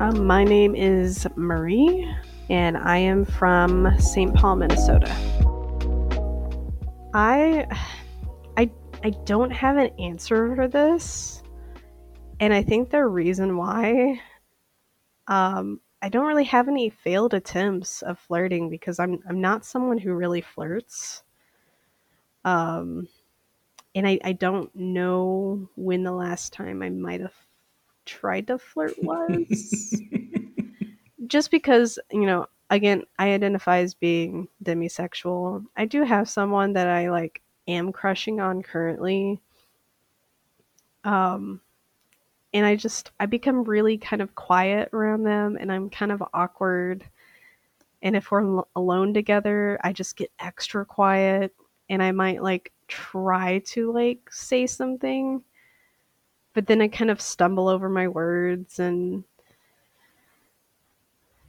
Um, 0.00 0.26
my 0.26 0.44
name 0.44 0.74
is 0.74 1.28
Marie, 1.36 2.10
and 2.48 2.78
I 2.78 2.96
am 2.96 3.26
from 3.26 3.86
St. 4.00 4.34
Paul, 4.34 4.56
Minnesota. 4.56 5.14
I, 7.12 7.66
I, 8.56 8.70
I 9.04 9.10
don't 9.26 9.50
have 9.50 9.76
an 9.76 9.90
answer 9.98 10.56
for 10.56 10.68
this, 10.68 11.42
and 12.40 12.54
I 12.54 12.62
think 12.62 12.88
the 12.88 13.04
reason 13.04 13.58
why, 13.58 14.18
um, 15.26 15.82
I 16.00 16.08
don't 16.08 16.26
really 16.26 16.44
have 16.44 16.66
any 16.66 16.88
failed 16.88 17.34
attempts 17.34 18.00
of 18.00 18.18
flirting 18.18 18.70
because 18.70 18.98
I'm 18.98 19.18
I'm 19.28 19.42
not 19.42 19.66
someone 19.66 19.98
who 19.98 20.14
really 20.14 20.40
flirts. 20.40 21.24
Um, 22.46 23.06
and 23.94 24.08
I 24.08 24.18
I 24.24 24.32
don't 24.32 24.74
know 24.74 25.68
when 25.76 26.04
the 26.04 26.12
last 26.12 26.54
time 26.54 26.82
I 26.82 26.88
might 26.88 27.20
have 27.20 27.34
tried 28.06 28.46
to 28.48 28.58
flirt 28.58 28.94
was. 29.02 30.00
Just 31.26 31.50
because, 31.50 31.98
you 32.10 32.26
know, 32.26 32.46
again, 32.70 33.04
I 33.18 33.30
identify 33.32 33.78
as 33.78 33.94
being 33.94 34.48
demisexual. 34.64 35.64
I 35.76 35.84
do 35.84 36.02
have 36.04 36.28
someone 36.28 36.72
that 36.74 36.88
I 36.88 37.10
like 37.10 37.42
am 37.68 37.92
crushing 37.92 38.40
on 38.40 38.62
currently. 38.62 39.40
Um 41.04 41.60
and 42.52 42.66
I 42.66 42.76
just 42.76 43.12
I 43.20 43.26
become 43.26 43.64
really 43.64 43.96
kind 43.96 44.22
of 44.22 44.34
quiet 44.34 44.90
around 44.92 45.22
them 45.22 45.56
and 45.60 45.70
I'm 45.70 45.90
kind 45.90 46.12
of 46.12 46.22
awkward. 46.34 47.04
And 48.02 48.16
if 48.16 48.30
we're 48.30 48.62
alone 48.76 49.14
together, 49.14 49.78
I 49.84 49.92
just 49.92 50.16
get 50.16 50.32
extra 50.40 50.84
quiet 50.84 51.54
and 51.88 52.02
I 52.02 52.12
might 52.12 52.42
like 52.42 52.72
try 52.88 53.58
to 53.66 53.92
like 53.92 54.32
say 54.32 54.66
something 54.66 55.42
but 56.54 56.66
then 56.66 56.82
I 56.82 56.88
kind 56.88 57.10
of 57.10 57.20
stumble 57.20 57.68
over 57.68 57.88
my 57.88 58.08
words 58.08 58.78
and 58.78 59.24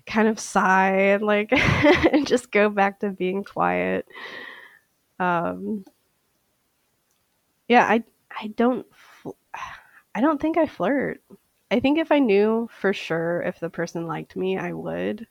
kind 0.06 0.28
of 0.28 0.40
sigh 0.40 0.92
and 0.92 1.24
like 1.24 1.52
and 2.14 2.28
just 2.28 2.52
go 2.52 2.70
back 2.70 3.00
to 3.00 3.10
being 3.10 3.44
quiet. 3.44 4.08
Um, 5.20 5.86
yeah, 7.68 7.86
I 7.86 8.04
I 8.40 8.48
don't 8.48 8.86
I 10.14 10.22
don't 10.22 10.42
think 10.42 10.58
I 10.58 10.66
flirt. 10.66 11.22
I 11.70 11.80
think 11.80 12.00
if 12.00 12.12
I 12.12 12.20
knew 12.20 12.70
for 12.72 12.92
sure 12.92 13.42
if 13.44 13.60
the 13.60 13.70
person 13.70 14.06
liked 14.06 14.36
me, 14.36 14.58
I 14.58 14.74
would. 14.74 15.26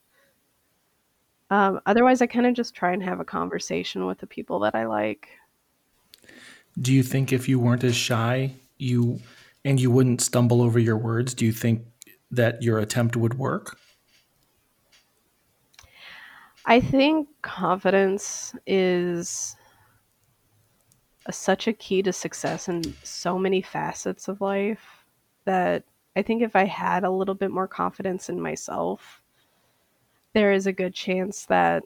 Um, 1.50 1.81
otherwise, 1.85 2.23
I 2.23 2.27
kind 2.27 2.47
of 2.47 2.55
just 2.55 2.75
try 2.75 2.93
and 2.93 3.03
have 3.03 3.21
a 3.21 3.25
conversation 3.25 4.07
with 4.07 4.19
the 4.19 4.27
people 4.27 4.61
that 4.61 4.75
I 4.75 4.87
like. 4.87 5.29
Do 6.81 6.95
you 6.95 7.03
think 7.03 7.33
if 7.33 7.49
you 7.49 7.59
weren't 7.59 7.85
as 7.85 7.97
shy, 7.97 8.55
you 8.79 9.21
and 9.64 9.81
you 9.81 9.90
wouldn't 9.90 10.21
stumble 10.21 10.62
over 10.62 10.79
your 10.79 10.97
words, 10.97 11.35
do 11.35 11.45
you 11.45 11.52
think 11.52 11.85
that 12.31 12.62
your 12.62 12.79
attempt 12.79 13.17
would 13.17 13.35
work? 13.35 13.79
I 16.67 16.81
think 16.81 17.29
confidence 17.43 18.55
is 18.67 19.57
a, 21.26 21.33
such 21.33 21.67
a 21.67 21.73
key 21.73 22.02
to 22.02 22.12
success 22.12 22.69
in 22.69 22.83
so 23.02 23.38
many 23.38 23.62
facets 23.62 24.29
of 24.29 24.40
life 24.40 25.05
that 25.45 25.85
I 26.17 26.23
think 26.23 26.43
if 26.43 26.55
I 26.55 26.64
had 26.64 27.05
a 27.05 27.11
little 27.11 27.35
bit 27.35 27.50
more 27.50 27.69
confidence 27.69 28.29
in 28.29 28.40
myself, 28.40 29.23
there 30.33 30.52
is 30.52 30.67
a 30.67 30.73
good 30.73 30.95
chance 30.95 31.47
that 31.47 31.83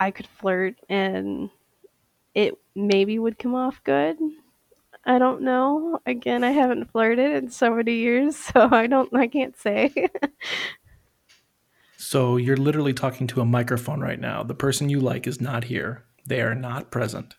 I 0.00 0.10
could 0.10 0.26
flirt 0.26 0.74
and 0.88 1.50
it 2.34 2.54
maybe 2.74 3.18
would 3.18 3.38
come 3.38 3.54
off 3.54 3.82
good 3.84 4.18
I 5.06 5.18
don't 5.18 5.42
know. 5.42 5.98
Again, 6.06 6.44
I 6.44 6.50
haven't 6.50 6.90
flirted 6.90 7.32
in 7.32 7.50
so 7.50 7.74
many 7.74 7.94
years, 7.94 8.36
so 8.54 8.68
I 8.70 8.86
don't 8.86 9.14
I 9.14 9.26
can't 9.26 9.56
say. 9.56 9.92
so 11.96 12.36
you're 12.36 12.56
literally 12.56 12.94
talking 12.94 13.26
to 13.28 13.40
a 13.40 13.44
microphone 13.44 14.00
right 14.00 14.20
now. 14.20 14.42
The 14.42 14.54
person 14.54 14.88
you 14.88 15.00
like 15.00 15.26
is 15.26 15.40
not 15.40 15.64
here. 15.64 16.04
They 16.26 16.40
are 16.40 16.54
not 16.54 16.90
present. 16.90 17.34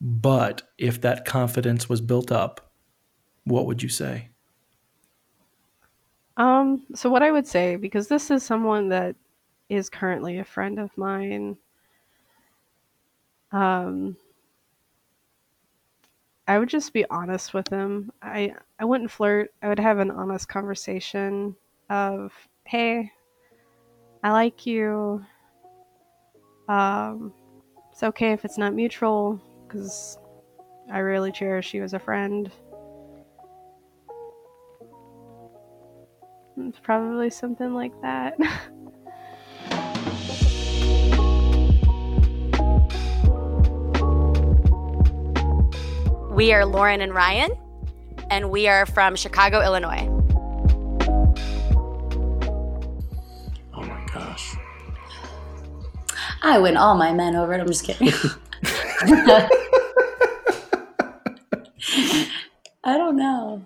But 0.00 0.62
if 0.78 1.00
that 1.00 1.24
confidence 1.24 1.88
was 1.88 2.00
built 2.00 2.30
up, 2.30 2.72
what 3.44 3.66
would 3.66 3.82
you 3.82 3.88
say? 3.88 4.30
Um, 6.36 6.84
so 6.94 7.10
what 7.10 7.24
I 7.24 7.32
would 7.32 7.48
say 7.48 7.74
because 7.76 8.06
this 8.06 8.30
is 8.30 8.44
someone 8.44 8.88
that 8.90 9.16
is 9.68 9.90
currently 9.90 10.38
a 10.38 10.44
friend 10.44 10.78
of 10.78 10.96
mine 10.96 11.56
um 13.50 14.16
I 16.48 16.58
would 16.58 16.70
just 16.70 16.94
be 16.94 17.04
honest 17.10 17.52
with 17.52 17.68
him. 17.68 18.10
I 18.22 18.54
I 18.80 18.86
wouldn't 18.86 19.10
flirt. 19.10 19.50
I 19.62 19.68
would 19.68 19.78
have 19.78 19.98
an 19.98 20.10
honest 20.10 20.48
conversation 20.48 21.54
of, 21.90 22.32
"Hey, 22.64 23.12
I 24.24 24.32
like 24.32 24.64
you. 24.64 25.22
Um, 26.66 27.34
it's 27.92 28.02
okay 28.02 28.32
if 28.32 28.46
it's 28.46 28.56
not 28.56 28.72
mutual 28.74 29.38
because 29.66 30.18
I 30.90 31.00
really 31.00 31.32
cherish 31.32 31.74
you 31.74 31.82
as 31.84 31.92
a 31.92 31.98
friend." 31.98 32.50
It's 36.56 36.78
probably 36.80 37.28
something 37.28 37.74
like 37.74 37.92
that. 38.00 38.34
We 46.38 46.52
are 46.52 46.64
Lauren 46.64 47.00
and 47.00 47.12
Ryan, 47.12 47.50
and 48.30 48.48
we 48.48 48.68
are 48.68 48.86
from 48.86 49.16
Chicago, 49.16 49.60
Illinois. 49.60 50.06
Oh 53.74 53.82
my 53.82 54.06
gosh. 54.14 54.54
I 56.40 56.60
win 56.60 56.76
all 56.76 56.94
my 56.94 57.12
men 57.12 57.34
over 57.34 57.54
it. 57.54 57.60
I'm 57.60 57.66
just 57.66 57.82
kidding. 57.82 58.12
I 62.84 62.96
don't 62.96 63.16
know. 63.16 63.64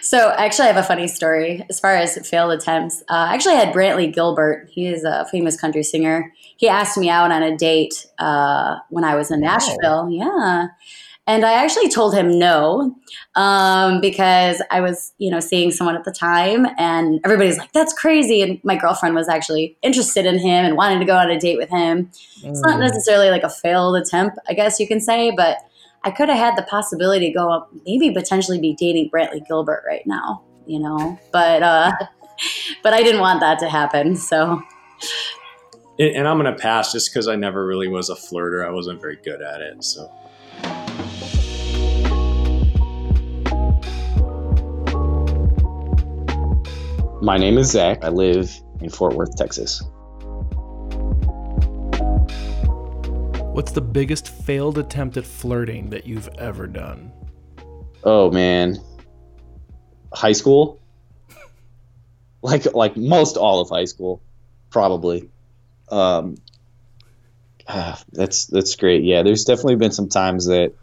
So 0.00 0.30
actually, 0.30 0.66
I 0.66 0.72
have 0.72 0.76
a 0.76 0.86
funny 0.86 1.08
story 1.08 1.66
as 1.68 1.80
far 1.80 1.96
as 1.96 2.16
failed 2.28 2.52
attempts. 2.52 3.02
Uh, 3.08 3.30
actually, 3.32 3.54
I 3.56 3.64
had 3.64 3.74
Brantley 3.74 4.14
Gilbert. 4.14 4.68
He 4.70 4.86
is 4.86 5.02
a 5.02 5.26
famous 5.32 5.60
country 5.60 5.82
singer. 5.82 6.32
He 6.56 6.68
asked 6.68 6.96
me 6.96 7.10
out 7.10 7.32
on 7.32 7.42
a 7.42 7.56
date 7.56 8.06
uh, 8.20 8.76
when 8.90 9.02
I 9.02 9.16
was 9.16 9.32
in 9.32 9.40
Nashville. 9.40 10.08
Yeah, 10.08 10.68
and 11.26 11.44
I 11.44 11.54
actually 11.54 11.88
told 11.88 12.14
him 12.14 12.38
no 12.38 12.94
um, 13.34 14.00
because 14.02 14.62
I 14.70 14.82
was, 14.82 15.12
you 15.16 15.30
know, 15.30 15.40
seeing 15.40 15.70
someone 15.70 15.96
at 15.96 16.04
the 16.04 16.12
time, 16.12 16.66
and 16.76 17.20
everybody's 17.24 17.56
like, 17.56 17.72
"That's 17.72 17.94
crazy." 17.94 18.42
And 18.42 18.60
my 18.62 18.76
girlfriend 18.76 19.14
was 19.14 19.28
actually 19.28 19.76
interested 19.82 20.26
in 20.26 20.38
him 20.38 20.66
and 20.66 20.76
wanted 20.76 20.98
to 20.98 21.06
go 21.06 21.16
on 21.16 21.30
a 21.30 21.38
date 21.38 21.56
with 21.56 21.70
him. 21.70 22.10
Mm. 22.40 22.50
It's 22.50 22.60
not 22.60 22.76
mm. 22.76 22.80
necessarily 22.80 23.30
like 23.30 23.42
a 23.42 23.48
failed 23.48 23.96
attempt, 23.96 24.38
I 24.48 24.54
guess 24.54 24.78
you 24.78 24.86
can 24.86 25.00
say, 25.00 25.32
but 25.34 25.58
I 26.04 26.10
could 26.10 26.28
have 26.28 26.38
had 26.38 26.56
the 26.56 26.62
possibility 26.64 27.28
to 27.28 27.32
go 27.32 27.50
up, 27.50 27.70
maybe 27.86 28.10
potentially 28.10 28.60
be 28.60 28.74
dating 28.74 29.10
Brantley 29.10 29.46
Gilbert 29.46 29.82
right 29.86 30.06
now, 30.06 30.42
you 30.66 30.78
know, 30.78 31.18
but 31.32 31.62
uh, 31.62 31.92
but 32.82 32.92
I 32.92 33.02
didn't 33.02 33.22
want 33.22 33.40
that 33.40 33.58
to 33.60 33.70
happen, 33.70 34.14
so. 34.14 34.62
And 35.98 36.28
I'm 36.28 36.36
gonna 36.36 36.56
pass 36.56 36.92
just 36.92 37.10
because 37.10 37.28
I 37.28 37.36
never 37.36 37.64
really 37.64 37.88
was 37.88 38.10
a 38.10 38.14
flirter. 38.14 38.66
I 38.66 38.70
wasn't 38.70 39.00
very 39.00 39.16
good 39.24 39.40
at 39.40 39.62
it, 39.62 39.82
so. 39.82 40.12
My 47.24 47.38
name 47.38 47.56
is 47.56 47.70
Zach. 47.70 48.04
I 48.04 48.10
live 48.10 48.52
in 48.82 48.90
Fort 48.90 49.14
Worth, 49.14 49.34
Texas. 49.34 49.82
What's 53.54 53.72
the 53.72 53.80
biggest 53.80 54.28
failed 54.28 54.76
attempt 54.76 55.16
at 55.16 55.24
flirting 55.24 55.88
that 55.88 56.06
you've 56.06 56.28
ever 56.36 56.66
done? 56.66 57.10
Oh 58.02 58.30
man. 58.30 58.76
High 60.12 60.32
school? 60.32 60.82
like 62.42 62.74
like 62.74 62.94
most 62.94 63.38
all 63.38 63.62
of 63.62 63.70
high 63.70 63.86
school, 63.86 64.20
probably. 64.68 65.30
Um 65.88 66.36
ah, 67.66 68.02
that's 68.12 68.44
that's 68.48 68.76
great. 68.76 69.02
Yeah, 69.02 69.22
there's 69.22 69.46
definitely 69.46 69.76
been 69.76 69.92
some 69.92 70.10
times 70.10 70.44
that 70.48 70.74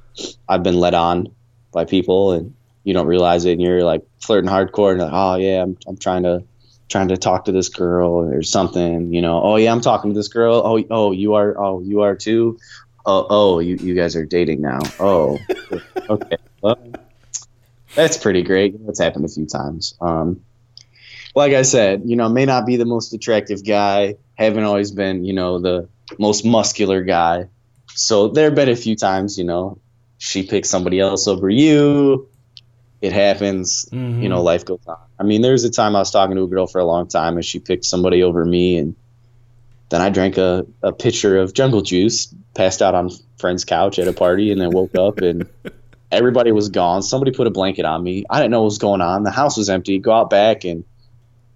I've 0.49 0.63
been 0.63 0.79
led 0.79 0.95
on 0.95 1.27
by 1.71 1.85
people 1.85 2.31
and 2.31 2.55
you 2.83 2.93
don't 2.93 3.07
realize 3.07 3.45
it 3.45 3.53
and 3.53 3.61
you're 3.61 3.83
like 3.83 4.01
flirting 4.19 4.49
hardcore 4.49 4.91
and 4.91 5.01
like, 5.01 5.11
oh 5.13 5.35
yeah, 5.35 5.61
I'm, 5.61 5.77
I'm 5.87 5.97
trying 5.97 6.23
to 6.23 6.43
trying 6.89 7.07
to 7.07 7.17
talk 7.17 7.45
to 7.45 7.51
this 7.51 7.69
girl 7.69 8.11
or 8.11 8.43
something, 8.43 9.13
you 9.13 9.21
know. 9.21 9.41
Oh 9.41 9.55
yeah, 9.55 9.71
I'm 9.71 9.81
talking 9.81 10.11
to 10.11 10.19
this 10.19 10.27
girl. 10.27 10.61
Oh 10.65 10.83
oh 10.89 11.11
you 11.11 11.35
are 11.35 11.57
oh 11.57 11.81
you 11.81 12.01
are 12.01 12.15
too. 12.15 12.59
Oh 13.05 13.27
oh 13.29 13.59
you, 13.59 13.75
you 13.77 13.95
guys 13.95 14.15
are 14.15 14.25
dating 14.25 14.61
now. 14.61 14.79
Oh 14.99 15.39
okay. 16.09 16.37
Well, 16.61 16.77
that's 17.95 18.17
pretty 18.17 18.43
great. 18.43 18.85
That's 18.85 18.99
happened 18.99 19.25
a 19.25 19.29
few 19.29 19.45
times. 19.45 19.95
Um, 20.01 20.41
like 21.35 21.53
I 21.53 21.61
said, 21.61 22.03
you 22.05 22.15
know, 22.15 22.29
may 22.29 22.45
not 22.45 22.65
be 22.65 22.75
the 22.75 22.85
most 22.85 23.13
attractive 23.13 23.65
guy. 23.65 24.15
Haven't 24.35 24.63
always 24.63 24.91
been, 24.91 25.23
you 25.23 25.33
know, 25.33 25.59
the 25.59 25.87
most 26.19 26.45
muscular 26.45 27.03
guy. 27.03 27.47
So 27.93 28.27
there 28.29 28.45
have 28.45 28.55
been 28.55 28.69
a 28.69 28.75
few 28.75 28.95
times, 28.95 29.37
you 29.37 29.43
know, 29.43 29.79
she 30.17 30.43
picks 30.43 30.69
somebody 30.69 30.99
else 30.99 31.27
over 31.27 31.49
you. 31.49 32.29
It 33.01 33.13
happens. 33.13 33.85
Mhm. 33.91 34.21
You 34.21 34.29
know, 34.29 34.41
life 34.43 34.63
goes 34.65 34.79
on. 34.87 34.97
I 35.19 35.23
mean, 35.23 35.41
there 35.41 35.53
was 35.53 35.63
a 35.63 35.69
time 35.71 35.95
I 35.95 35.99
was 35.99 36.11
talking 36.11 36.35
to 36.35 36.43
a 36.43 36.47
girl 36.47 36.67
for 36.67 36.79
a 36.79 36.85
long 36.85 37.07
time 37.07 37.35
and 37.35 37.43
she 37.45 37.59
picked 37.59 37.85
somebody 37.85 38.21
over 38.23 38.45
me 38.45 38.77
and 38.77 38.95
then 39.89 40.01
I 40.01 40.09
drank 40.09 40.37
a, 40.37 40.65
a 40.83 40.93
pitcher 40.93 41.37
of 41.37 41.53
jungle 41.53 41.81
juice, 41.81 42.33
passed 42.53 42.81
out 42.81 42.95
on 42.95 43.09
friend's 43.37 43.65
couch 43.65 43.99
at 43.99 44.07
a 44.07 44.13
party, 44.13 44.51
and 44.51 44.61
then 44.61 44.69
woke 44.71 44.95
up 44.95 45.17
and 45.19 45.45
everybody 46.11 46.51
was 46.53 46.69
gone. 46.69 47.01
Somebody 47.01 47.31
put 47.31 47.47
a 47.47 47.51
blanket 47.51 47.83
on 47.85 48.01
me. 48.01 48.23
I 48.29 48.37
didn't 48.39 48.51
know 48.51 48.61
what 48.61 48.65
was 48.65 48.77
going 48.77 49.01
on. 49.01 49.23
The 49.23 49.31
house 49.31 49.57
was 49.57 49.69
empty. 49.69 49.99
Go 49.99 50.11
out 50.13 50.29
back 50.29 50.63
and 50.63 50.85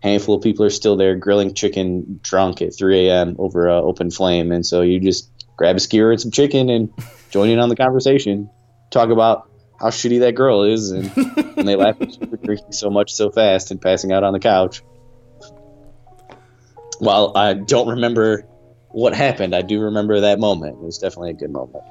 a 0.03 0.07
handful 0.09 0.35
of 0.35 0.41
people 0.43 0.65
are 0.65 0.69
still 0.69 0.97
there 0.97 1.15
grilling 1.15 1.53
chicken 1.53 2.19
drunk 2.23 2.61
at 2.61 2.75
3 2.75 3.07
a.m. 3.07 3.35
over 3.39 3.67
an 3.69 3.83
open 3.83 4.11
flame. 4.11 4.51
And 4.51 4.65
so 4.65 4.81
you 4.81 4.99
just 4.99 5.29
grab 5.55 5.77
a 5.77 5.79
skewer 5.79 6.11
and 6.11 6.19
some 6.19 6.31
chicken 6.31 6.69
and 6.69 6.91
join 7.29 7.49
in 7.49 7.59
on 7.59 7.69
the 7.69 7.75
conversation. 7.75 8.49
Talk 8.91 9.09
about 9.09 9.49
how 9.79 9.89
shitty 9.89 10.19
that 10.21 10.35
girl 10.35 10.63
is. 10.63 10.91
And, 10.91 11.11
and 11.57 11.67
they 11.67 11.75
laugh 11.75 11.99
at 12.01 12.19
you 12.19 12.27
for 12.27 12.37
drinking 12.37 12.71
so 12.71 12.89
much 12.89 13.13
so 13.13 13.29
fast 13.29 13.71
and 13.71 13.81
passing 13.81 14.11
out 14.11 14.23
on 14.23 14.33
the 14.33 14.39
couch. 14.39 14.83
While 16.99 17.33
I 17.35 17.53
don't 17.53 17.89
remember 17.89 18.47
what 18.89 19.13
happened, 19.13 19.53
I 19.53 19.61
do 19.61 19.81
remember 19.81 20.21
that 20.21 20.39
moment. 20.39 20.77
It 20.77 20.83
was 20.83 20.97
definitely 20.97 21.31
a 21.31 21.33
good 21.33 21.51
moment. 21.51 21.83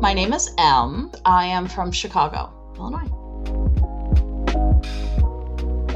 My 0.00 0.12
name 0.12 0.32
is 0.34 0.50
M. 0.58 1.10
I 1.24 1.46
am 1.46 1.66
from 1.66 1.90
Chicago, 1.90 2.52
Illinois. 2.76 3.08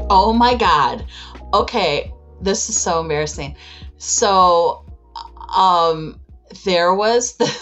Oh 0.09 0.33
my 0.33 0.55
God. 0.55 1.05
Okay, 1.53 2.11
this 2.41 2.69
is 2.69 2.77
so 2.77 2.99
embarrassing. 2.99 3.55
So, 3.99 4.85
um, 5.55 6.19
there 6.63 6.93
was 6.93 7.35
the, 7.35 7.55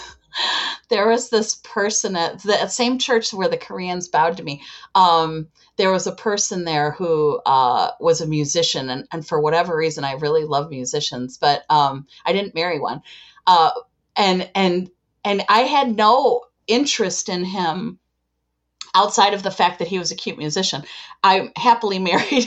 there 0.88 1.08
was 1.08 1.30
this 1.30 1.56
person 1.56 2.16
at 2.16 2.42
the 2.42 2.68
same 2.68 2.98
church 2.98 3.32
where 3.32 3.48
the 3.48 3.56
Koreans 3.56 4.08
bowed 4.08 4.36
to 4.38 4.42
me. 4.42 4.62
Um, 4.94 5.48
there 5.76 5.92
was 5.92 6.06
a 6.06 6.12
person 6.12 6.64
there 6.64 6.92
who 6.92 7.40
uh, 7.44 7.90
was 8.00 8.20
a 8.20 8.26
musician, 8.26 8.88
and, 8.90 9.06
and 9.12 9.26
for 9.26 9.40
whatever 9.40 9.76
reason, 9.76 10.04
I 10.04 10.12
really 10.12 10.44
love 10.44 10.70
musicians, 10.70 11.36
but 11.36 11.64
um, 11.70 12.06
I 12.24 12.32
didn't 12.32 12.54
marry 12.54 12.78
one. 12.80 13.02
Uh, 13.46 13.70
and 14.16 14.50
and 14.54 14.90
and 15.24 15.44
I 15.48 15.60
had 15.60 15.96
no 15.96 16.42
interest 16.66 17.28
in 17.28 17.44
him 17.44 17.98
outside 18.94 19.34
of 19.34 19.42
the 19.42 19.50
fact 19.50 19.78
that 19.78 19.88
he 19.88 19.98
was 19.98 20.10
a 20.10 20.16
cute 20.16 20.38
musician. 20.38 20.82
I'm 21.22 21.52
happily 21.56 21.98
married. 22.10 22.46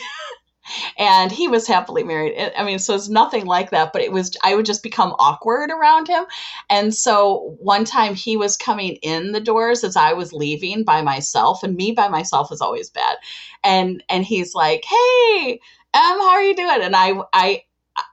And 0.98 1.32
he 1.32 1.48
was 1.48 1.68
happily 1.68 2.04
married. 2.04 2.54
I- 2.56 2.64
mean, 2.64 2.80
so 2.80 2.96
it's 2.96 3.10
nothing 3.10 3.46
like 3.46 3.72
that, 3.72 3.94
but 3.94 4.02
it 4.02 4.12
was, 4.12 4.36
I 4.44 4.56
would 4.56 4.66
just 4.66 4.84
become 4.84 5.16
awkward 5.20 5.72
around 5.72 6.08
him. 6.08 6.26
And 6.70 6.94
so 6.94 7.56
one 7.60 7.86
time 7.86 8.16
he 8.16 8.38
was 8.38 8.58
coming 8.58 8.96
in 9.02 9.32
the 9.32 9.40
doors 9.40 9.84
as 9.84 9.96
I 9.96 10.14
was 10.14 10.34
leaving 10.34 10.84
by 10.84 11.02
myself, 11.02 11.64
and 11.64 11.76
me 11.76 11.92
by 11.92 12.08
myself 12.08 12.52
is 12.52 12.62
always 12.62 12.90
bad. 12.90 13.18
And, 13.64 14.04
and 14.10 14.26
he's 14.26 14.54
like, 14.54 14.84
Hey, 14.86 15.60
Em, 15.94 16.02
how 16.02 16.30
are 16.30 16.44
you 16.44 16.56
doing? 16.56 16.82
And 16.82 16.96
I, 16.96 17.22
I, 17.34 17.64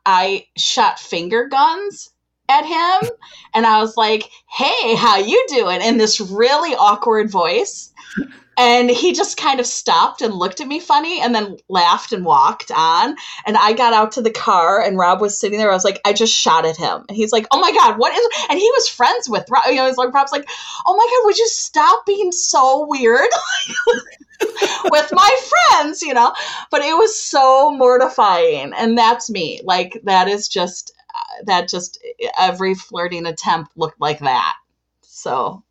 I 0.04 0.46
shot 0.56 0.98
finger 0.98 1.46
guns 1.48 2.11
at 2.48 2.64
him 2.64 3.11
and 3.54 3.66
I 3.66 3.80
was 3.80 3.96
like, 3.96 4.30
"Hey, 4.50 4.94
how 4.94 5.18
you 5.18 5.44
doing?" 5.48 5.80
in 5.82 5.98
this 5.98 6.20
really 6.20 6.74
awkward 6.74 7.30
voice. 7.30 7.92
And 8.58 8.90
he 8.90 9.12
just 9.12 9.36
kind 9.36 9.60
of 9.60 9.66
stopped 9.66 10.20
and 10.20 10.34
looked 10.34 10.60
at 10.60 10.66
me 10.66 10.80
funny 10.80 11.20
and 11.20 11.32
then 11.32 11.56
laughed 11.68 12.12
and 12.12 12.24
walked 12.24 12.72
on. 12.72 13.14
And 13.46 13.56
I 13.56 13.72
got 13.72 13.92
out 13.92 14.10
to 14.12 14.22
the 14.22 14.32
car 14.32 14.82
and 14.82 14.98
Rob 14.98 15.20
was 15.20 15.38
sitting 15.38 15.58
there. 15.58 15.70
I 15.70 15.74
was 15.74 15.84
like, 15.84 16.00
I 16.04 16.12
just 16.12 16.34
shot 16.34 16.66
at 16.66 16.76
him. 16.76 17.04
And 17.08 17.16
he's 17.16 17.32
like, 17.32 17.46
Oh 17.52 17.60
my 17.60 17.72
God, 17.72 17.98
what 17.98 18.12
is 18.12 18.28
and 18.50 18.58
he 18.58 18.70
was 18.76 18.88
friends 18.88 19.28
with 19.28 19.48
Rob. 19.48 19.62
You 19.68 19.76
know, 19.76 19.86
he's 19.86 19.96
like 19.96 20.12
Rob's 20.12 20.32
like, 20.32 20.48
Oh 20.84 20.96
my 20.96 21.04
God, 21.04 21.26
would 21.26 21.38
you 21.38 21.48
stop 21.48 22.04
being 22.04 22.32
so 22.32 22.84
weird? 22.88 23.28
with 24.90 25.08
my 25.12 25.36
friends, 25.70 26.02
you 26.02 26.14
know. 26.14 26.32
But 26.70 26.82
it 26.82 26.96
was 26.96 27.20
so 27.20 27.70
mortifying. 27.76 28.72
And 28.76 28.98
that's 28.98 29.30
me. 29.30 29.60
Like 29.62 30.00
that 30.04 30.28
is 30.28 30.48
just 30.48 30.92
uh, 31.14 31.44
that 31.46 31.68
just 31.68 32.02
every 32.38 32.74
flirting 32.74 33.26
attempt 33.26 33.76
looked 33.76 34.00
like 34.00 34.18
that. 34.20 34.54
So 35.02 35.62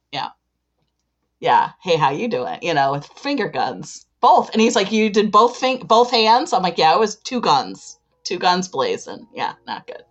yeah. 1.40 1.72
Hey, 1.82 1.96
how 1.98 2.10
you 2.12 2.28
doing? 2.28 2.60
You 2.62 2.74
know, 2.74 2.92
with 2.94 3.06
finger 3.06 3.48
guns, 3.50 4.06
both. 4.22 4.50
And 4.52 4.62
he's 4.62 4.76
like, 4.76 4.92
you 4.92 5.10
did 5.10 5.32
both 5.32 5.58
fin- 5.58 5.86
both 5.86 6.12
hands. 6.12 6.54
I'm 6.54 6.64
like, 6.64 6.78
yeah, 6.78 6.94
it 6.94 7.00
was 7.00 7.16
two 7.18 7.42
guns, 7.42 8.00
two 8.24 8.40
guns 8.40 8.68
blazing. 8.68 9.28
Yeah, 9.34 9.54
not 9.66 9.88
good. 9.88 10.04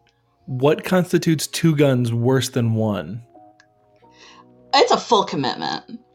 What 0.46 0.84
constitutes 0.84 1.46
two 1.46 1.74
guns 1.74 2.12
worse 2.12 2.48
than 2.48 2.74
one? 2.74 3.22
It's 4.74 4.92
a 4.92 4.96
full 4.98 5.24
commitment. 5.24 5.84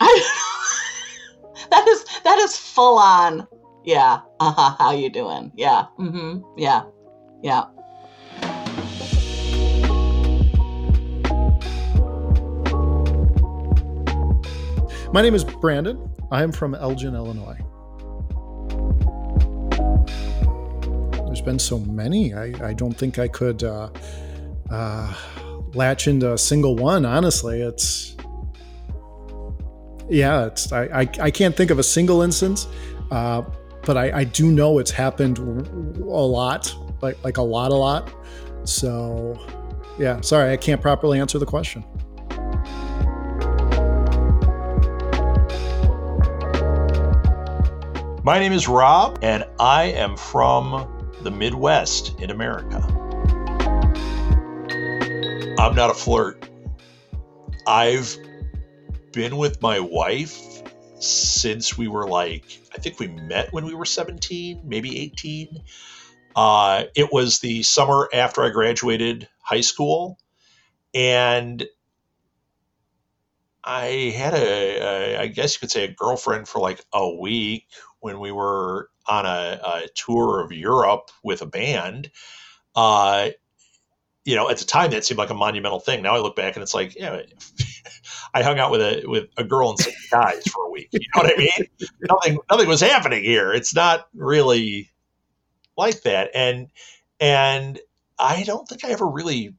that 1.69 1.87
is 1.87 2.05
that 2.23 2.37
is 2.39 2.55
full 2.55 2.97
on. 2.97 3.47
Yeah. 3.83 4.19
Uh 4.39 4.51
huh. 4.51 4.75
How 4.77 4.91
you 4.91 5.09
doing? 5.09 5.51
Yeah. 5.55 5.85
Mm-hmm. 5.99 6.41
Yeah. 6.57 6.83
Yeah. 7.41 7.63
My 15.13 15.21
name 15.21 15.35
is 15.35 15.43
Brandon. 15.43 16.09
I 16.31 16.41
am 16.41 16.53
from 16.53 16.73
Elgin, 16.73 17.15
Illinois. 17.15 17.57
There's 21.25 21.41
been 21.41 21.59
so 21.59 21.79
many. 21.79 22.33
I, 22.33 22.53
I 22.69 22.73
don't 22.73 22.93
think 22.93 23.19
I 23.19 23.27
could 23.27 23.61
uh, 23.61 23.89
uh, 24.69 25.13
latch 25.73 26.07
into 26.07 26.31
a 26.31 26.37
single 26.37 26.77
one. 26.77 27.05
Honestly, 27.05 27.61
it's 27.61 28.15
yeah. 30.07 30.45
It's 30.45 30.71
I, 30.71 30.83
I, 30.83 31.09
I 31.19 31.29
can't 31.29 31.57
think 31.57 31.71
of 31.71 31.79
a 31.79 31.83
single 31.83 32.21
instance, 32.21 32.67
uh, 33.11 33.41
but 33.85 33.97
I, 33.97 34.19
I 34.19 34.23
do 34.23 34.49
know 34.49 34.79
it's 34.79 34.91
happened 34.91 35.39
a 35.39 35.41
lot, 35.41 36.73
like 37.01 37.21
like 37.25 37.35
a 37.35 37.43
lot, 37.43 37.71
a 37.71 37.75
lot. 37.75 38.13
So 38.63 39.37
yeah. 39.99 40.21
Sorry, 40.21 40.53
I 40.53 40.57
can't 40.57 40.81
properly 40.81 41.19
answer 41.19 41.37
the 41.37 41.45
question. 41.45 41.83
My 48.23 48.37
name 48.37 48.53
is 48.53 48.67
Rob, 48.67 49.17
and 49.23 49.45
I 49.59 49.85
am 49.85 50.15
from 50.15 51.11
the 51.23 51.31
Midwest 51.31 52.19
in 52.19 52.29
America. 52.29 52.77
I'm 55.57 55.73
not 55.73 55.89
a 55.89 55.95
flirt. 55.95 56.47
I've 57.65 58.15
been 59.11 59.37
with 59.37 59.59
my 59.63 59.79
wife 59.79 60.39
since 60.99 61.75
we 61.79 61.87
were 61.87 62.07
like, 62.07 62.45
I 62.75 62.77
think 62.77 62.99
we 62.99 63.07
met 63.07 63.51
when 63.53 63.65
we 63.65 63.73
were 63.73 63.85
17, 63.85 64.61
maybe 64.65 64.99
18. 64.99 65.63
Uh, 66.35 66.83
it 66.95 67.11
was 67.11 67.39
the 67.39 67.63
summer 67.63 68.07
after 68.13 68.43
I 68.43 68.49
graduated 68.49 69.29
high 69.41 69.61
school, 69.61 70.19
and 70.93 71.65
I 73.63 74.13
had 74.15 74.33
a, 74.33 74.37
a, 75.17 75.21
I 75.21 75.27
guess 75.27 75.55
you 75.55 75.59
could 75.59 75.71
say, 75.71 75.83
a 75.85 75.93
girlfriend 75.93 76.47
for 76.47 76.59
like 76.59 76.83
a 76.93 77.09
week 77.13 77.67
when 77.99 78.19
we 78.19 78.31
were 78.31 78.89
on 79.07 79.25
a, 79.25 79.59
a 79.63 79.87
tour 79.95 80.41
of 80.43 80.51
Europe 80.51 81.11
with 81.23 81.41
a 81.41 81.45
band. 81.45 82.11
Uh, 82.75 83.29
you 84.23 84.35
know, 84.35 84.49
at 84.49 84.57
the 84.57 84.65
time 84.65 84.91
that 84.91 85.03
seemed 85.03 85.17
like 85.17 85.31
a 85.31 85.35
monumental 85.35 85.79
thing. 85.79 86.03
Now 86.03 86.15
I 86.15 86.19
look 86.19 86.35
back 86.35 86.55
and 86.55 86.63
it's 86.63 86.73
like, 86.73 86.95
yeah, 86.95 87.21
I 88.33 88.43
hung 88.43 88.59
out 88.59 88.71
with 88.71 88.81
a 88.81 89.03
with 89.05 89.29
a 89.37 89.43
girl 89.43 89.71
and 89.71 89.79
some 89.79 89.93
guys 90.11 90.43
for 90.47 90.65
a 90.65 90.69
week. 90.69 90.89
You 90.91 90.99
know 91.15 91.23
what 91.23 91.33
I 91.33 91.37
mean? 91.37 91.67
nothing 92.01 92.39
nothing 92.49 92.67
was 92.67 92.81
happening 92.81 93.23
here. 93.23 93.51
It's 93.51 93.73
not 93.75 94.07
really 94.13 94.91
like 95.75 96.01
that. 96.03 96.29
And 96.35 96.67
and 97.19 97.79
I 98.19 98.43
don't 98.43 98.67
think 98.67 98.85
I 98.85 98.89
ever 98.91 99.07
really 99.07 99.55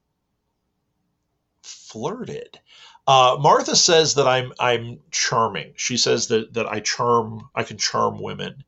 flirted. 1.63 2.59
Uh, 3.05 3.37
Martha 3.39 3.75
says 3.75 4.15
that 4.15 4.27
I'm 4.27 4.53
I'm 4.59 4.99
charming. 5.11 5.73
She 5.75 5.97
says 5.97 6.27
that 6.27 6.53
that 6.53 6.67
I 6.67 6.79
charm 6.79 7.49
I 7.53 7.63
can 7.63 7.77
charm 7.77 8.21
women. 8.21 8.63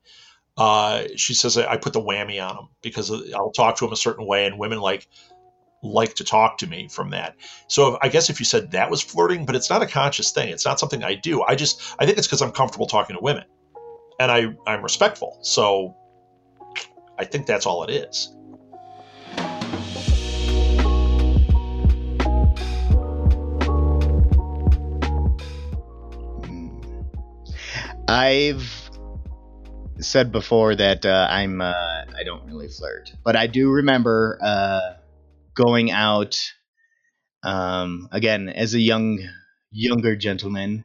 Uh, 0.58 1.04
she 1.16 1.34
says 1.34 1.56
I, 1.56 1.72
I 1.72 1.76
put 1.76 1.92
the 1.92 2.00
whammy 2.00 2.42
on 2.46 2.56
them 2.56 2.68
because 2.82 3.10
I'll 3.32 3.52
talk 3.52 3.76
to 3.76 3.86
them 3.86 3.92
a 3.92 3.96
certain 3.96 4.26
way, 4.26 4.46
and 4.46 4.58
women 4.58 4.80
like 4.80 5.08
like 5.82 6.14
to 6.14 6.24
talk 6.24 6.58
to 6.58 6.66
me 6.66 6.88
from 6.88 7.10
that. 7.10 7.36
So 7.68 7.94
if, 7.94 7.98
I 8.02 8.08
guess 8.08 8.28
if 8.28 8.40
you 8.40 8.46
said 8.46 8.72
that 8.72 8.90
was 8.90 9.02
flirting, 9.02 9.46
but 9.46 9.54
it's 9.54 9.70
not 9.70 9.82
a 9.82 9.86
conscious 9.86 10.30
thing. 10.32 10.48
It's 10.48 10.64
not 10.64 10.80
something 10.80 11.02
I 11.02 11.14
do. 11.14 11.42
I 11.42 11.54
just 11.54 11.80
I 11.98 12.04
think 12.04 12.18
it's 12.18 12.26
because 12.26 12.42
I'm 12.42 12.52
comfortable 12.52 12.86
talking 12.86 13.16
to 13.16 13.22
women, 13.22 13.44
and 14.20 14.30
I 14.30 14.54
I'm 14.66 14.82
respectful. 14.82 15.38
So 15.42 15.96
I 17.18 17.24
think 17.24 17.46
that's 17.46 17.64
all 17.64 17.84
it 17.84 17.90
is. 17.90 18.36
I've 28.08 28.90
said 29.98 30.30
before 30.30 30.74
that 30.76 31.04
uh, 31.04 31.26
I'm 31.30 31.60
uh, 31.60 31.72
I 31.72 32.22
don't 32.24 32.46
really 32.46 32.68
flirt, 32.68 33.12
but 33.24 33.34
I 33.34 33.46
do 33.46 33.70
remember 33.70 34.38
uh, 34.40 34.94
going 35.54 35.90
out 35.90 36.40
um, 37.42 38.08
again 38.12 38.48
as 38.48 38.74
a 38.74 38.80
young 38.80 39.18
younger 39.72 40.14
gentleman, 40.14 40.84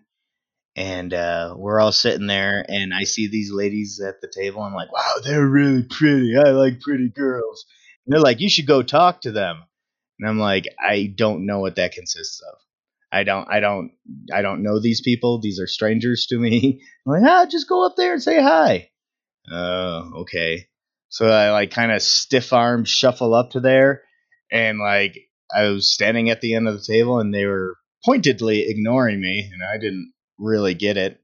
and 0.76 1.14
uh, 1.14 1.54
we're 1.58 1.80
all 1.80 1.92
sitting 1.92 2.28
there, 2.28 2.66
and 2.68 2.94
I 2.94 3.04
see 3.04 3.28
these 3.28 3.52
ladies 3.52 4.00
at 4.00 4.22
the 4.22 4.28
table. 4.28 4.62
I'm 4.62 4.74
like, 4.74 4.92
wow, 4.92 5.16
they're 5.24 5.46
really 5.46 5.84
pretty. 5.84 6.36
I 6.38 6.50
like 6.52 6.82
pretty 6.82 7.10
girls. 7.10 7.66
And 8.06 8.14
they're 8.14 8.22
like, 8.22 8.40
you 8.40 8.50
should 8.50 8.68
go 8.68 8.82
talk 8.82 9.22
to 9.22 9.32
them. 9.32 9.64
And 10.20 10.28
I'm 10.28 10.40
like, 10.40 10.66
I 10.80 11.14
don't 11.16 11.46
know 11.46 11.60
what 11.60 11.76
that 11.76 11.94
consists 11.94 12.42
of. 12.42 12.58
I 13.12 13.24
don't, 13.24 13.48
I 13.50 13.60
don't, 13.60 13.92
I 14.34 14.42
don't 14.42 14.64
know 14.64 14.80
these 14.80 15.02
people. 15.02 15.40
These 15.42 15.60
are 15.60 15.68
strangers 15.68 16.28
to 16.28 16.40
me. 16.40 16.82
I'm 17.06 17.14
like, 17.22 17.30
ah, 17.30 17.46
just 17.46 17.68
go 17.68 17.86
up 17.86 17.96
there 17.98 18.14
and 18.14 18.24
say 18.24 18.42
hi. 18.42 18.90
Oh, 19.52 20.12
okay. 20.22 20.68
So 21.10 21.30
I 21.30 21.52
like 21.52 21.72
kind 21.72 21.92
of 21.92 22.02
stiff 22.02 22.54
arm 22.54 22.86
shuffle 22.86 23.34
up 23.34 23.52
to 23.52 23.60
there, 23.60 24.04
and 24.50 24.80
like 24.80 25.18
I 25.54 25.64
was 25.64 25.92
standing 25.92 26.30
at 26.30 26.40
the 26.40 26.56
end 26.56 26.70
of 26.70 26.74
the 26.76 26.86
table, 26.86 27.20
and 27.20 27.34
they 27.34 27.46
were 27.46 27.76
pointedly 28.06 28.70
ignoring 28.70 29.20
me, 29.20 29.50
and 29.52 29.62
I 29.62 29.78
didn't 29.78 30.14
really 30.38 30.74
get 30.74 30.96
it. 30.96 31.20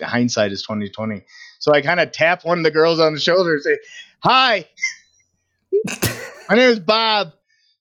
Hindsight 0.00 0.52
is 0.52 0.62
twenty 0.62 0.88
twenty. 0.90 1.22
So 1.58 1.72
I 1.72 1.82
kind 1.82 1.98
of 1.98 2.12
tap 2.12 2.44
one 2.44 2.58
of 2.58 2.64
the 2.64 2.70
girls 2.70 3.00
on 3.00 3.14
the 3.14 3.20
shoulder 3.20 3.54
and 3.54 3.62
say, 3.62 3.78
"Hi, 4.22 4.68
my 6.48 6.54
name 6.54 6.70
is 6.70 6.78
Bob. 6.78 7.32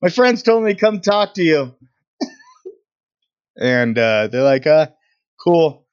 My 0.02 0.10
friends 0.10 0.42
told 0.42 0.64
me 0.64 0.74
to 0.74 0.80
come 0.80 1.00
talk 1.00 1.36
to 1.36 1.44
you." 1.44 1.76
And 3.58 3.98
uh, 3.98 4.28
they're 4.28 4.44
like, 4.44 4.68
uh, 4.68 4.88
"Cool." 5.40 5.86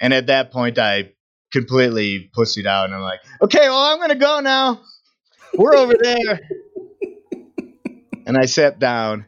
And 0.00 0.12
at 0.12 0.26
that 0.26 0.50
point, 0.50 0.78
I 0.78 1.12
completely 1.52 2.30
pussied 2.36 2.66
out, 2.66 2.86
and 2.86 2.94
I'm 2.94 3.02
like, 3.02 3.20
"Okay, 3.42 3.68
well, 3.68 3.78
I'm 3.78 3.98
gonna 3.98 4.14
go 4.14 4.40
now. 4.40 4.80
We're 5.54 5.74
over 5.74 5.94
there." 6.02 6.40
and 8.26 8.36
I 8.36 8.46
sat 8.46 8.78
down, 8.78 9.26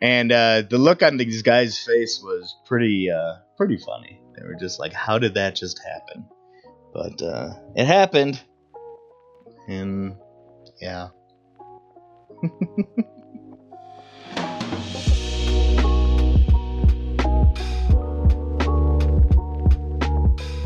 and 0.00 0.30
uh, 0.32 0.62
the 0.62 0.78
look 0.78 1.02
on 1.02 1.16
these 1.16 1.42
guys' 1.42 1.78
face 1.78 2.20
was 2.22 2.54
pretty, 2.66 3.10
uh, 3.10 3.36
pretty 3.56 3.78
funny. 3.78 4.20
They 4.36 4.44
were 4.44 4.56
just 4.58 4.78
like, 4.78 4.92
"How 4.92 5.18
did 5.18 5.34
that 5.34 5.56
just 5.56 5.80
happen?" 5.84 6.26
But 6.94 7.20
uh, 7.20 7.54
it 7.74 7.86
happened, 7.86 8.40
and 9.68 10.16
yeah. 10.80 11.08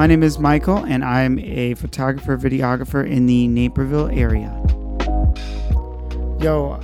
My 0.01 0.07
name 0.07 0.23
is 0.23 0.39
Michael, 0.39 0.79
and 0.79 1.05
I'm 1.05 1.39
a 1.41 1.75
photographer, 1.75 2.39
videographer 2.39 3.07
in 3.07 3.27
the 3.27 3.47
Naperville 3.49 4.09
area. 4.09 4.49
Yo, 6.41 6.81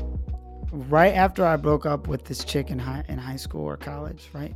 right 0.70 1.14
after 1.14 1.42
I 1.42 1.56
broke 1.56 1.86
up 1.86 2.08
with 2.08 2.26
this 2.26 2.44
chick 2.44 2.70
in 2.70 2.78
high, 2.78 3.04
in 3.08 3.16
high 3.16 3.36
school 3.36 3.64
or 3.64 3.78
college, 3.78 4.28
right? 4.34 4.54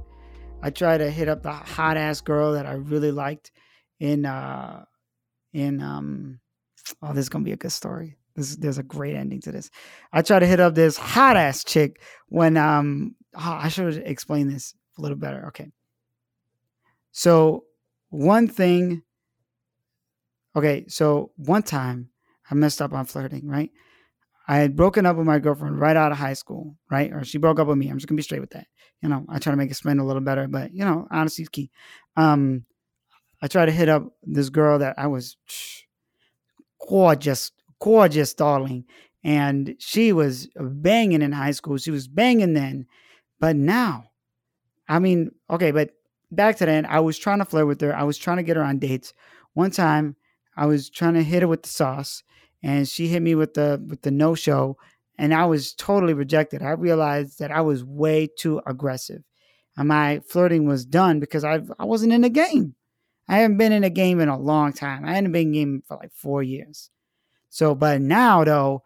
I 0.61 0.68
tried 0.68 0.99
to 0.99 1.11
hit 1.11 1.27
up 1.27 1.42
the 1.42 1.51
hot 1.51 1.96
ass 1.96 2.20
girl 2.20 2.53
that 2.53 2.66
I 2.66 2.73
really 2.73 3.11
liked 3.12 3.51
in 3.99 4.27
uh 4.27 4.85
in 5.55 5.81
um 5.81 6.38
oh 7.01 7.14
this 7.14 7.23
is 7.23 7.29
gonna 7.31 7.46
be 7.46 7.53
a 7.53 7.57
good 7.57 7.73
story. 7.73 8.18
This, 8.37 8.57
there's 8.57 8.77
a 8.77 8.83
great 8.83 9.16
ending 9.16 9.40
to 9.40 9.53
this. 9.53 9.70
I 10.12 10.20
tried 10.20 10.40
to 10.40 10.46
hit 10.46 10.61
up 10.61 10.75
this 10.75 10.99
hot 10.99 11.38
ass 11.38 11.64
chick 11.64 12.03
when 12.29 12.59
um 12.59 13.16
oh, 13.35 13.59
I 13.59 13.70
should 13.70 14.03
explain 14.05 14.49
this 14.49 14.75
a 14.99 15.01
little 15.01 15.16
better. 15.16 15.46
Okay. 15.46 15.70
So 17.11 17.64
one 18.11 18.49
thing 18.49 19.03
okay 20.55 20.85
so 20.88 21.31
one 21.37 21.62
time 21.62 22.11
i 22.51 22.55
messed 22.55 22.83
up 22.83 22.92
on 22.92 23.07
flirting 23.07 23.46
right? 23.46 23.70
I 24.49 24.57
had 24.57 24.75
broken 24.75 25.07
up 25.07 25.16
with 25.16 25.27
my 25.29 25.38
girlfriend 25.38 25.79
right 25.79 25.96
out 25.96 26.11
of 26.11 26.18
high 26.18 26.33
school 26.33 26.77
right? 26.90 27.12
Or 27.12 27.25
she 27.25 27.38
broke 27.38 27.61
up 27.61 27.68
with 27.68 27.79
me. 27.79 27.88
I'm 27.88 27.99
just 27.99 28.09
gonna 28.09 28.16
be 28.16 28.23
straight 28.23 28.40
with 28.40 28.51
that. 28.51 28.66
You 29.01 29.09
know 29.09 29.25
i 29.29 29.38
try 29.38 29.53
to 29.53 29.57
make 29.57 29.68
it 29.68 29.73
explain 29.73 29.99
a 30.01 30.05
little 30.05 30.20
better 30.23 30.49
but 30.49 30.75
you 30.75 30.85
know 30.85 31.07
honesty 31.11 31.42
is 31.42 31.49
key. 31.49 31.70
Um 32.16 32.64
i 33.40 33.46
tried 33.46 33.66
to 33.66 33.73
hit 33.73 33.88
up 33.88 34.05
this 34.23 34.51
girl 34.51 34.79
that 34.81 34.96
i 34.99 35.07
was 35.07 35.37
gorgeous 36.88 37.53
gorgeous 37.81 38.35
darling 38.35 38.85
and 39.23 39.77
she 39.79 40.12
was 40.12 40.49
banging 40.57 41.23
in 41.23 41.33
high 41.33 41.51
school. 41.53 41.77
She 41.77 41.90
was 41.90 42.09
banging 42.09 42.55
then 42.55 42.87
but 43.38 43.55
now 43.57 44.05
i 44.88 44.99
mean 44.99 45.31
okay 45.49 45.70
but 45.70 45.90
back 46.31 46.57
to 46.57 46.66
that, 46.66 46.90
I 46.90 47.01
was 47.01 47.19
trying 47.19 47.38
to 47.38 47.45
flirt 47.45 47.66
with 47.66 47.81
her. 47.81 47.95
I 47.95 48.05
was 48.05 48.19
trying 48.19 48.38
to 48.38 48.43
get 48.43 48.57
her 48.57 48.62
on 48.62 48.79
dates. 48.79 49.12
One 49.55 49.71
time, 49.71 50.16
I 50.57 50.66
was 50.66 50.90
trying 50.90 51.14
to 51.14 51.23
hit 51.23 51.43
her 51.43 51.49
with 51.49 51.62
the 51.62 51.69
sauce, 51.69 52.23
and 52.62 52.88
she 52.88 53.09
hit 53.09 53.23
me 53.23 53.35
with 53.35 53.55
the 53.55 53.83
with 53.88 54.03
the 54.03 54.11
no 54.11 54.35
show, 54.35 54.77
and 55.19 55.35
I 55.35 55.47
was 55.47 55.75
totally 55.75 56.14
rejected. 56.14 56.62
I 56.62 56.71
realized 56.71 57.38
that 57.38 57.51
I 57.51 57.61
was 57.61 57.85
way 57.85 58.29
too 58.38 58.61
aggressive, 58.66 59.23
and 59.77 59.88
my 59.88 60.21
flirting 60.27 60.66
was 60.66 60.85
done 60.85 61.21
because 61.21 61.45
I 61.45 61.61
I 61.79 61.85
wasn't 61.85 62.12
in 62.12 62.23
the 62.23 62.31
game. 62.31 62.75
I 63.29 63.38
haven't 63.38 63.59
been 63.59 63.73
in 63.73 63.85
a 63.85 63.90
game 63.90 64.19
in 64.21 64.29
a 64.29 64.38
long 64.38 64.73
time. 64.73 65.05
I 65.05 65.14
hadn't 65.14 65.33
been 65.33 65.49
in 65.49 65.53
game 65.53 65.83
for 65.87 65.97
like 65.97 66.12
four 66.12 66.43
years. 66.43 66.90
So, 67.49 67.75
but 67.75 68.01
now 68.01 68.43
though, 68.45 68.83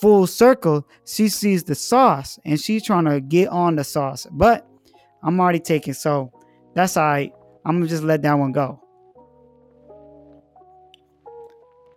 full 0.00 0.26
circle, 0.26 0.86
she 1.04 1.28
sees 1.28 1.64
the 1.64 1.74
sauce 1.74 2.38
and 2.44 2.60
she's 2.60 2.84
trying 2.84 3.06
to 3.06 3.20
get 3.20 3.48
on 3.48 3.76
the 3.76 3.84
sauce, 3.84 4.26
but 4.30 4.68
I'm 5.22 5.40
already 5.40 5.60
taken. 5.60 5.94
So 5.94 6.32
that's 6.78 6.96
all 6.96 7.04
right. 7.04 7.34
I'm 7.64 7.76
gonna 7.76 7.88
just 7.88 8.04
let 8.04 8.22
that 8.22 8.34
one 8.34 8.52
go. 8.52 8.80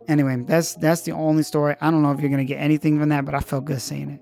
Anyway, 0.08 0.44
that's 0.48 0.74
that's 0.76 1.04
the 1.04 1.12
only 1.12 1.44
story. 1.44 1.76
I 1.80 1.92
don't 1.92 2.02
know 2.02 2.12
if 2.12 2.20
you're 2.20 2.32
gonna 2.32 2.46
get 2.46 2.58
anything 2.58 3.00
from 3.00 3.10
that, 3.10 3.24
but 3.24 3.36
I 3.36 3.42
felt 3.42 3.66
good 3.66 3.80
saying 3.80 4.10
it. 4.10 4.22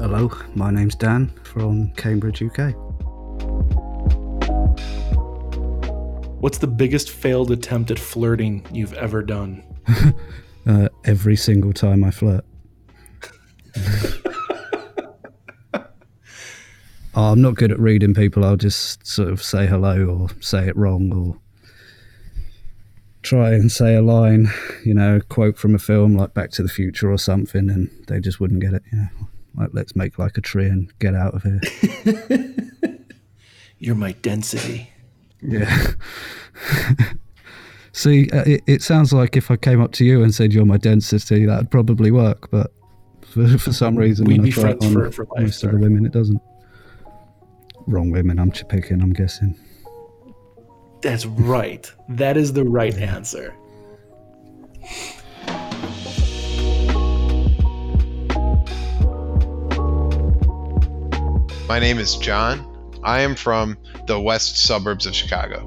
Hello, 0.00 0.30
my 0.54 0.70
name's 0.70 0.94
Dan 0.94 1.32
from 1.42 1.90
Cambridge, 1.94 2.40
UK. 2.40 2.74
What's 6.40 6.58
the 6.58 6.68
biggest 6.68 7.10
failed 7.10 7.50
attempt 7.50 7.90
at 7.90 7.98
flirting 7.98 8.64
you've 8.72 8.94
ever 8.94 9.22
done? 9.22 9.64
uh, 10.66 10.88
every 11.04 11.34
single 11.34 11.72
time 11.72 12.04
I 12.04 12.12
flirt. 12.12 12.44
Oh, 17.14 17.32
I'm 17.32 17.42
not 17.42 17.56
good 17.56 17.70
at 17.70 17.78
reading 17.78 18.14
people. 18.14 18.42
I'll 18.42 18.56
just 18.56 19.06
sort 19.06 19.28
of 19.28 19.42
say 19.42 19.66
hello 19.66 20.06
or 20.06 20.28
say 20.40 20.66
it 20.66 20.74
wrong 20.76 21.12
or 21.12 21.38
try 23.22 23.52
and 23.52 23.70
say 23.70 23.94
a 23.94 24.02
line, 24.02 24.48
you 24.84 24.94
know, 24.94 25.20
quote 25.28 25.58
from 25.58 25.74
a 25.74 25.78
film 25.78 26.16
like 26.16 26.32
Back 26.32 26.50
to 26.52 26.62
the 26.62 26.70
Future 26.70 27.10
or 27.10 27.18
something, 27.18 27.68
and 27.68 27.90
they 28.08 28.18
just 28.18 28.40
wouldn't 28.40 28.60
get 28.60 28.72
it. 28.72 28.82
You 28.90 28.98
know, 28.98 29.08
like 29.56 29.70
let's 29.74 29.94
make 29.94 30.18
like 30.18 30.38
a 30.38 30.40
tree 30.40 30.66
and 30.66 30.90
get 31.00 31.14
out 31.14 31.34
of 31.34 31.42
here. 31.42 31.60
You're 33.78 33.94
my 33.94 34.12
density. 34.12 34.90
Yeah. 35.42 35.92
See, 37.92 38.30
uh, 38.30 38.44
it, 38.46 38.62
it 38.66 38.82
sounds 38.82 39.12
like 39.12 39.36
if 39.36 39.50
I 39.50 39.56
came 39.56 39.82
up 39.82 39.92
to 39.92 40.04
you 40.04 40.22
and 40.22 40.34
said 40.34 40.54
you're 40.54 40.64
my 40.64 40.78
density, 40.78 41.44
that'd 41.44 41.70
probably 41.70 42.10
work, 42.10 42.50
but 42.50 42.72
for, 43.32 43.58
for 43.58 43.72
some 43.72 43.96
reason, 43.96 44.26
We'd 44.26 44.42
be 44.42 44.50
friends 44.50 44.84
on 44.84 44.92
for- 44.92 45.10
for 45.10 45.24
life, 45.36 45.42
most 45.44 45.64
of 45.64 45.72
the 45.72 45.78
women, 45.78 46.04
it 46.06 46.12
doesn't. 46.12 46.40
Wrong 47.86 48.10
women, 48.10 48.38
I'm 48.38 48.52
ch- 48.52 48.66
picking, 48.68 49.00
I'm 49.02 49.12
guessing. 49.12 49.58
That's 51.00 51.26
right. 51.26 51.92
That 52.08 52.36
is 52.36 52.52
the 52.52 52.64
right 52.64 52.96
answer. 52.96 53.54
My 61.68 61.78
name 61.78 61.98
is 61.98 62.16
John. 62.16 62.68
I 63.02 63.20
am 63.22 63.34
from 63.34 63.78
the 64.06 64.20
west 64.20 64.62
suburbs 64.64 65.06
of 65.06 65.14
Chicago. 65.14 65.60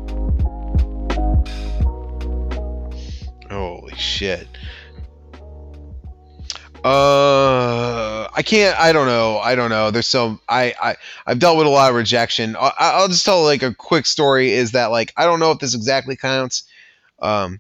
Holy 3.49 3.95
shit. 3.95 4.47
Uh, 6.85 8.27
I 8.31 8.43
can't. 8.43 8.79
I 8.79 8.91
don't 8.93 9.07
know. 9.07 9.39
I 9.39 9.55
don't 9.55 9.71
know. 9.71 9.89
There's 9.89 10.05
so 10.05 10.39
I 10.47 10.75
I 10.79 10.95
I've 11.25 11.39
dealt 11.39 11.57
with 11.57 11.65
a 11.65 11.71
lot 11.71 11.89
of 11.89 11.95
rejection. 11.95 12.55
I, 12.55 12.71
I'll 12.77 13.07
just 13.07 13.25
tell 13.25 13.43
like 13.43 13.63
a 13.63 13.73
quick 13.73 14.05
story. 14.05 14.51
Is 14.51 14.73
that 14.73 14.91
like 14.91 15.11
I 15.17 15.25
don't 15.25 15.39
know 15.39 15.49
if 15.49 15.57
this 15.57 15.73
exactly 15.73 16.15
counts, 16.15 16.63
um, 17.23 17.59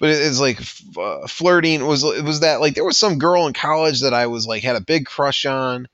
but 0.00 0.08
it's 0.10 0.40
like 0.40 0.60
uh, 0.98 1.28
flirting 1.28 1.86
was 1.86 2.02
it 2.02 2.24
was 2.24 2.40
that 2.40 2.60
like 2.60 2.74
there 2.74 2.84
was 2.84 2.98
some 2.98 3.20
girl 3.20 3.46
in 3.46 3.52
college 3.52 4.00
that 4.00 4.12
I 4.12 4.26
was 4.26 4.44
like 4.44 4.64
had 4.64 4.74
a 4.74 4.80
big 4.80 5.06
crush 5.06 5.46
on, 5.46 5.86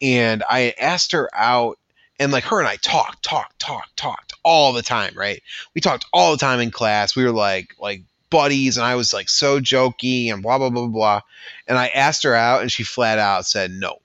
and 0.00 0.42
I 0.48 0.74
asked 0.80 1.12
her 1.12 1.28
out, 1.34 1.78
and 2.18 2.32
like 2.32 2.44
her 2.44 2.60
and 2.60 2.68
I 2.68 2.76
talked, 2.76 3.24
talked, 3.24 3.58
talked, 3.58 3.94
talked 3.98 4.32
all 4.42 4.72
the 4.72 4.82
time, 4.82 5.12
right? 5.14 5.42
We 5.74 5.82
talked 5.82 6.06
all 6.14 6.32
the 6.32 6.38
time 6.38 6.60
in 6.60 6.70
class. 6.70 7.14
We 7.14 7.24
were 7.24 7.30
like 7.30 7.74
like 7.78 8.04
buddies, 8.32 8.76
and 8.76 8.84
I 8.84 8.96
was 8.96 9.12
like 9.12 9.28
so 9.28 9.60
jokey 9.60 10.32
and 10.32 10.42
blah 10.42 10.58
blah 10.58 10.70
blah 10.70 10.88
blah. 10.88 11.20
And 11.68 11.78
I 11.78 11.88
asked 11.88 12.24
her 12.24 12.34
out, 12.34 12.62
and 12.62 12.72
she 12.72 12.82
flat 12.82 13.20
out 13.20 13.46
said 13.46 13.70
no, 13.70 13.98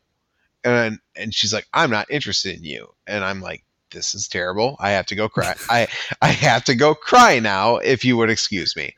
and 0.64 1.00
and 1.16 1.34
she's 1.34 1.54
like, 1.54 1.66
I'm 1.74 1.90
not 1.90 2.12
interested 2.12 2.56
in 2.56 2.64
you, 2.64 2.94
and 3.08 3.24
I'm 3.24 3.42
like. 3.42 3.64
This 3.90 4.14
is 4.14 4.28
terrible. 4.28 4.76
I 4.82 4.90
have 4.92 5.06
to 5.06 5.16
go 5.16 5.30
cry. 5.30 5.56
I 5.70 5.88
I 6.22 6.28
have 6.28 6.66
to 6.66 6.76
go 6.76 6.94
cry 6.94 7.40
now. 7.40 7.78
If 7.78 8.04
you 8.04 8.18
would 8.18 8.30
excuse 8.30 8.76
me. 8.76 8.94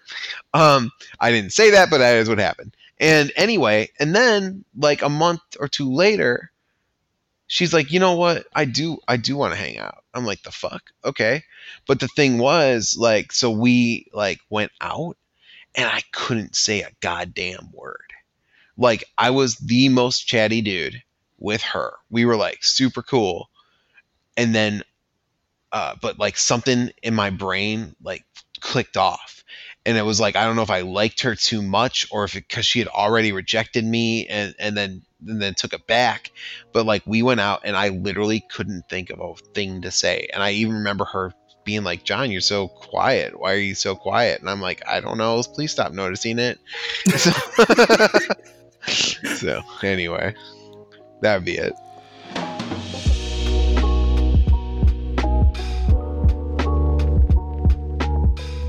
Um, 0.56 0.90
I 1.20 1.30
didn't 1.30 1.54
say 1.54 1.70
that, 1.70 1.92
but 1.92 2.00
that 2.00 2.16
is 2.16 2.28
what 2.28 2.40
happened. 2.40 2.76
And 3.00 3.32
anyway, 3.36 3.90
and 4.00 4.16
then 4.16 4.66
like 4.76 5.04
a 5.04 5.10
month 5.10 5.42
or 5.60 5.68
two 5.68 5.94
later, 5.94 6.52
she's 7.48 7.74
like, 7.74 7.92
you 7.92 8.00
know 8.00 8.16
what? 8.16 8.46
I 8.54 8.66
do, 8.66 9.00
I 9.08 9.18
do 9.18 9.36
want 9.36 9.54
to 9.54 9.60
hang 9.60 9.78
out. 9.78 10.04
I'm 10.14 10.26
like, 10.26 10.42
the 10.44 10.52
fuck? 10.52 10.92
Okay. 11.06 11.44
But 11.88 12.00
the 12.00 12.08
thing 12.08 12.38
was, 12.38 12.96
like, 12.98 13.32
so 13.32 13.52
we 13.52 14.08
like 14.14 14.40
went 14.50 14.72
out 14.82 15.18
and 15.76 15.88
I 15.88 16.02
couldn't 16.12 16.56
say 16.56 16.82
a 16.82 16.92
goddamn 17.02 17.70
word. 17.74 18.14
Like, 18.78 19.04
I 19.18 19.32
was 19.32 19.56
the 19.56 19.90
most 19.90 20.28
chatty 20.28 20.62
dude 20.62 21.02
with 21.38 21.62
her. 21.62 21.94
We 22.10 22.26
were 22.26 22.38
like 22.38 22.64
super 22.64 23.04
cool. 23.04 23.50
And 24.36 24.56
then, 24.56 24.84
uh, 25.72 25.96
but 26.02 26.18
like 26.18 26.38
something 26.38 26.90
in 27.04 27.14
my 27.14 27.30
brain 27.30 27.96
like 28.02 28.26
clicked 28.60 28.98
off 28.98 29.44
and 29.86 29.98
it 29.98 30.04
was 30.04 30.20
like 30.20 30.36
I 30.36 30.46
don't 30.46 30.56
know 30.56 30.62
if 30.62 30.70
I 30.70 30.82
liked 30.82 31.22
her 31.22 31.36
too 31.36 31.62
much 31.62 32.08
or 32.12 32.24
if 32.24 32.36
it 32.36 32.48
because 32.48 32.66
she 32.66 32.80
had 32.80 32.88
already 32.88 33.32
rejected 33.32 33.86
me 33.86 34.28
and 34.28 34.56
and 34.60 34.76
then 34.76 35.04
and 35.26 35.42
then 35.42 35.54
took 35.54 35.74
it 35.74 35.88
back. 35.88 36.32
But 36.74 36.86
like 36.86 37.04
we 37.06 37.22
went 37.22 37.40
out 37.40 37.62
and 37.64 37.76
I 37.76 37.90
literally 37.90 38.42
couldn't 38.52 38.90
think 38.90 39.10
of 39.10 39.20
a 39.20 39.34
thing 39.54 39.82
to 39.82 39.92
say, 39.92 40.30
and 40.34 40.42
I 40.42 40.52
even 40.52 40.76
remember 40.76 41.06
her 41.06 41.34
being 41.66 41.84
like, 41.84 42.04
"John, 42.04 42.32
you're 42.32 42.42
so 42.42 42.68
quiet. 42.68 43.40
Why 43.40 43.54
are 43.54 43.58
you 43.58 43.76
so 43.76 43.96
quiet?" 43.96 44.40
And 44.40 44.50
I'm 44.50 44.62
like, 44.62 44.82
"I 44.88 45.02
don't 45.02 45.18
know. 45.18 45.42
Please 45.44 45.72
stop 45.72 45.92
noticing 45.92 46.40
it." 46.40 46.60
So, 47.18 47.32
so 49.36 49.62
anyway, 49.84 50.34
that 51.22 51.36
would 51.36 51.46
be 51.46 51.58
it. 51.58 51.74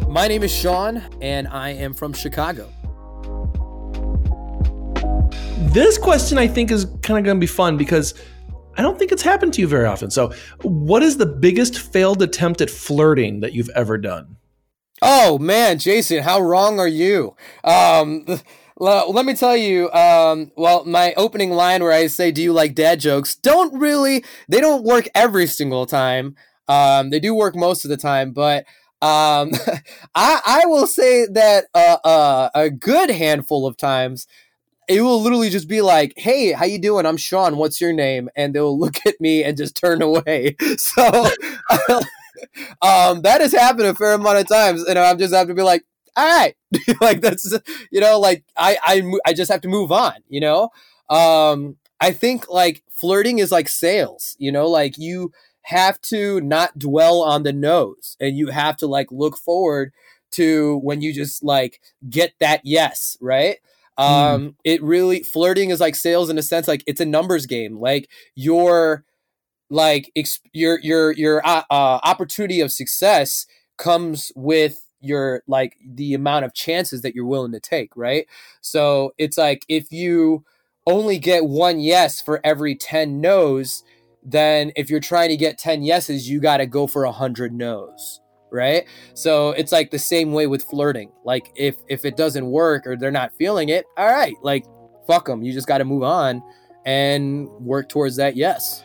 My 0.09 0.27
name 0.27 0.43
is 0.43 0.53
Sean, 0.53 1.03
and 1.23 1.47
I 1.47 1.71
am 1.71 1.95
from 1.95 2.13
Chicago. 2.13 2.69
This 5.73 5.99
question 5.99 6.39
I 6.39 6.47
think 6.49 6.71
is 6.71 6.85
kind 7.03 7.19
of 7.19 7.25
going 7.25 7.37
to 7.37 7.41
be 7.41 7.47
fun 7.47 7.77
because 7.77 8.15
I 8.77 8.83
don't 8.83 8.99
think 8.99 9.13
it's 9.13 9.23
happened 9.23 9.53
to 9.55 9.61
you 9.61 9.67
very 9.67 9.87
often. 9.87 10.11
So, 10.11 10.33
what 10.63 11.03
is 11.03 11.17
the 11.17 11.27
biggest 11.27 11.79
failed 11.79 12.23
attempt 12.23 12.61
at 12.61 12.71
flirting 12.71 13.41
that 13.41 13.53
you've 13.53 13.71
ever 13.71 13.99
done? 13.99 14.37
Oh 15.03 15.39
man, 15.39 15.79
Jason, 15.79 16.23
how 16.23 16.41
wrong 16.41 16.79
are 16.79 16.89
you? 16.89 17.35
Um, 17.65 18.25
let 18.77 19.25
me 19.25 19.35
tell 19.35 19.57
you. 19.57 19.91
Um, 19.93 20.53
well, 20.57 20.85
my 20.85 21.15
opening 21.17 21.51
line 21.51 21.83
where 21.83 21.93
I 21.93 22.07
say, 22.07 22.31
"Do 22.33 22.43
you 22.43 22.53
like 22.53 22.75
dad 22.75 23.01
jokes?" 23.01 23.35
don't 23.35 23.79
really. 23.79 24.25
They 24.49 24.61
don't 24.61 24.85
work 24.85 25.09
every 25.15 25.47
single 25.47 25.87
time. 25.87 26.37
Um, 26.69 27.11
they 27.11 27.21
do 27.21 27.35
work 27.35 27.57
most 27.57 27.85
of 27.85 27.89
the 27.89 27.97
time, 27.97 28.33
but 28.33 28.65
um, 29.03 29.53
I 30.15 30.41
I 30.47 30.63
will 30.67 30.87
say 30.87 31.27
that 31.27 31.65
uh, 31.75 31.97
uh, 32.05 32.51
a 32.55 32.71
good 32.71 33.11
handful 33.11 33.67
of 33.67 33.77
times 33.77 34.27
it 34.91 35.01
will 35.03 35.23
literally 35.23 35.51
just 35.51 35.69
be 35.69 35.83
like, 35.83 36.13
"Hey, 36.17 36.53
how 36.53 36.65
you 36.67 36.79
doing? 36.79 37.07
I'm 37.07 37.17
Sean. 37.17 37.57
What's 37.57 37.81
your 37.81 37.93
name?" 37.93 38.29
And 38.37 38.55
they'll 38.55 38.79
look 38.85 39.07
at 39.07 39.21
me 39.21 39.45
and 39.45 39.57
just 39.57 39.77
turn 39.77 40.03
away. 40.03 40.57
So, 40.79 41.29
um, 42.83 43.23
that 43.23 43.41
has 43.41 43.53
happened 43.53 43.87
a 43.89 43.95
fair 43.95 44.15
amount 44.15 44.39
of 44.39 44.49
times, 44.49 44.85
and 44.85 44.99
I'm 44.99 45.19
just 45.19 45.35
have 45.35 45.49
to 45.49 45.55
be 45.55 45.63
like, 45.63 45.85
"All 46.17 46.27
right," 46.27 46.55
like 47.01 47.21
that's 47.21 47.55
you 47.91 48.01
know, 48.01 48.19
like 48.19 48.45
I 48.57 48.77
I 48.83 49.13
I 49.27 49.33
just 49.33 49.51
have 49.51 49.61
to 49.63 49.69
move 49.69 49.93
on. 49.93 50.15
You 50.29 50.41
know, 50.41 50.71
um, 51.09 51.77
I 52.01 52.13
think 52.13 52.49
like 52.49 52.83
flirting 52.91 53.39
is 53.39 53.53
like 53.53 53.69
sales. 53.69 54.37
You 54.39 54.53
know, 54.53 54.67
like 54.69 54.99
you 54.99 55.33
have 55.63 56.01
to 56.03 56.41
not 56.41 56.79
dwell 56.79 57.23
on 57.23 57.43
the 57.43 57.53
nose, 57.53 58.17
and 58.21 58.37
you 58.37 58.49
have 58.49 58.77
to 58.79 58.87
like 58.87 59.09
look 59.11 59.37
forward 59.37 59.93
to 60.33 60.79
when 60.79 61.03
you 61.03 61.13
just 61.13 61.43
like 61.43 61.81
get 62.09 62.33
that 62.41 62.61
yes, 62.65 63.17
right? 63.21 63.59
Um 64.01 64.57
it 64.65 64.83
really 64.83 65.23
flirting 65.23 65.71
is 65.71 65.81
like 65.81 65.95
sales 65.95 66.31
in 66.31 66.39
a 66.39 66.43
sense 66.43 66.67
like 66.69 66.85
it's 66.87 67.01
a 67.01 67.07
numbers 67.07 67.47
game. 67.47 67.79
Like 67.79 68.09
your 68.35 69.05
like 69.71 70.11
ex- 70.17 70.41
your 70.53 70.81
your 70.81 71.13
your 71.13 71.47
uh, 71.47 71.63
uh, 71.71 72.01
opportunity 72.03 72.61
of 72.61 72.73
success 72.73 73.47
comes 73.79 74.33
with 74.35 74.87
your 75.01 75.43
like 75.47 75.77
the 75.85 76.13
amount 76.13 76.45
of 76.45 76.53
chances 76.53 77.03
that 77.03 77.15
you're 77.15 77.27
willing 77.27 77.53
to 77.53 77.61
take 77.61 77.97
right? 77.97 78.27
So 78.61 79.15
it's 79.19 79.39
like 79.39 79.65
if 79.69 79.93
you 79.93 80.45
only 80.87 81.19
get 81.19 81.45
one 81.45 81.79
yes 81.81 82.21
for 82.21 82.41
every 82.43 82.75
10 82.75 83.21
no's 83.21 83.85
then 84.23 84.73
if 84.77 84.91
you're 84.91 85.01
trying 85.01 85.29
to 85.29 85.37
get 85.37 85.59
10 85.59 85.83
yeses 85.83 86.29
you 86.29 86.41
got 86.41 86.59
to 86.59 86.67
go 86.67 86.87
for 86.87 87.05
100 87.05 87.53
no's 87.53 88.21
right? 88.53 88.85
So 89.15 89.51
it's 89.51 89.73
like 89.73 89.91
the 89.91 89.99
same 89.99 90.33
way 90.33 90.47
with 90.47 90.63
flirting. 90.65 91.11
Like 91.25 91.51
if 91.57 91.77
if 91.89 92.05
it 92.05 92.17
doesn't 92.17 92.47
work 92.47 92.87
or 92.87 92.97
they're 92.97 93.11
not 93.11 93.33
feeling 93.39 93.69
it 93.69 93.87
all 93.97 94.07
right 94.07 94.35
like 94.43 94.65
fuck 95.07 95.27
them 95.27 95.43
you 95.43 95.53
just 95.53 95.67
got 95.67 95.79
to 95.79 95.85
move 95.85 96.03
on 96.03 96.43
and 96.85 97.49
work 97.61 97.89
towards 97.89 98.17
that 98.17 98.37
yes. 98.37 98.83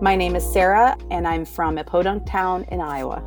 My 0.00 0.16
name 0.16 0.36
is 0.36 0.44
Sarah, 0.44 0.98
and 1.10 1.26
I'm 1.26 1.46
from 1.46 1.78
a 1.78 1.84
podunk 1.84 2.26
town 2.26 2.66
in 2.70 2.82
Iowa. 2.82 3.22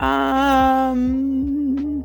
Um, 0.00 2.04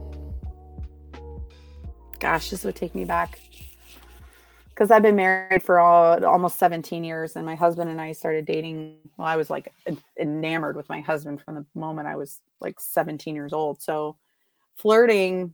gosh, 2.19 2.52
this 2.52 2.63
would 2.63 2.76
take 2.76 2.93
me 2.93 3.04
back 3.04 3.39
because 4.79 4.91
I've 4.91 5.01
been 5.01 5.17
married 5.17 5.61
for 5.61 5.77
all, 5.77 6.23
almost 6.23 6.57
17 6.57 7.03
years, 7.03 7.35
and 7.35 7.45
my 7.45 7.55
husband 7.55 7.89
and 7.89 7.99
I 7.99 8.13
started 8.13 8.45
dating. 8.45 8.95
Well, 9.17 9.27
I 9.27 9.35
was 9.35 9.49
like 9.49 9.73
enamored 10.17 10.77
with 10.77 10.87
my 10.87 11.01
husband 11.01 11.41
from 11.41 11.55
the 11.55 11.65
moment 11.75 12.07
I 12.07 12.15
was 12.15 12.39
like 12.61 12.79
17 12.79 13.35
years 13.35 13.51
old. 13.51 13.81
So, 13.81 14.15
flirting 14.77 15.53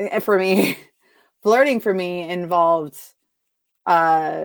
eh, 0.00 0.18
for 0.18 0.36
me, 0.36 0.76
flirting 1.44 1.78
for 1.78 1.94
me 1.94 2.28
involved 2.28 2.98
uh 3.86 4.44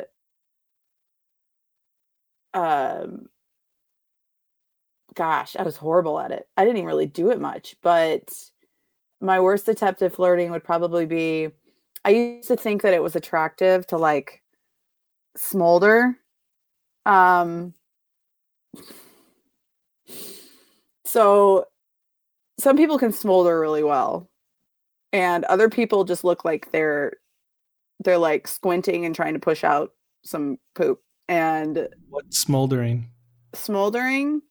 um 2.54 3.28
gosh 5.14 5.58
i 5.58 5.64
was 5.64 5.76
horrible 5.76 6.18
at 6.22 6.32
it 6.32 6.48
i 6.56 6.64
didn't 6.64 6.86
really 6.86 7.06
do 7.06 7.32
it 7.32 7.42
much 7.42 7.76
but 7.82 8.34
my 9.20 9.42
worst 9.42 9.68
attempt 9.68 10.02
at 10.02 10.14
flirting 10.14 10.52
would 10.52 10.64
probably 10.64 11.06
be 11.06 11.50
i 12.06 12.10
used 12.10 12.48
to 12.48 12.56
think 12.56 12.82
that 12.82 12.94
it 12.94 13.04
was 13.04 13.16
attractive 13.16 13.86
to 13.88 13.98
like 13.98 14.42
smolder 15.36 16.16
um 17.06 17.74
so 21.04 21.66
some 22.58 22.78
people 22.78 22.98
can 22.98 23.12
smolder 23.12 23.60
really 23.60 23.84
well 23.84 24.30
and 25.14 25.44
other 25.46 25.70
people 25.70 26.04
just 26.04 26.24
look 26.24 26.46
like 26.46 26.72
they're 26.72 27.14
they're 28.04 28.18
like 28.18 28.48
squinting 28.48 29.06
and 29.06 29.16
trying 29.16 29.34
to 29.34 29.40
push 29.40 29.64
out 29.64 29.92
some 30.24 30.58
poop 30.74 31.02
and 31.28 31.88
What 32.10 32.34
smoldering? 32.34 33.10
smoldering 33.54 34.42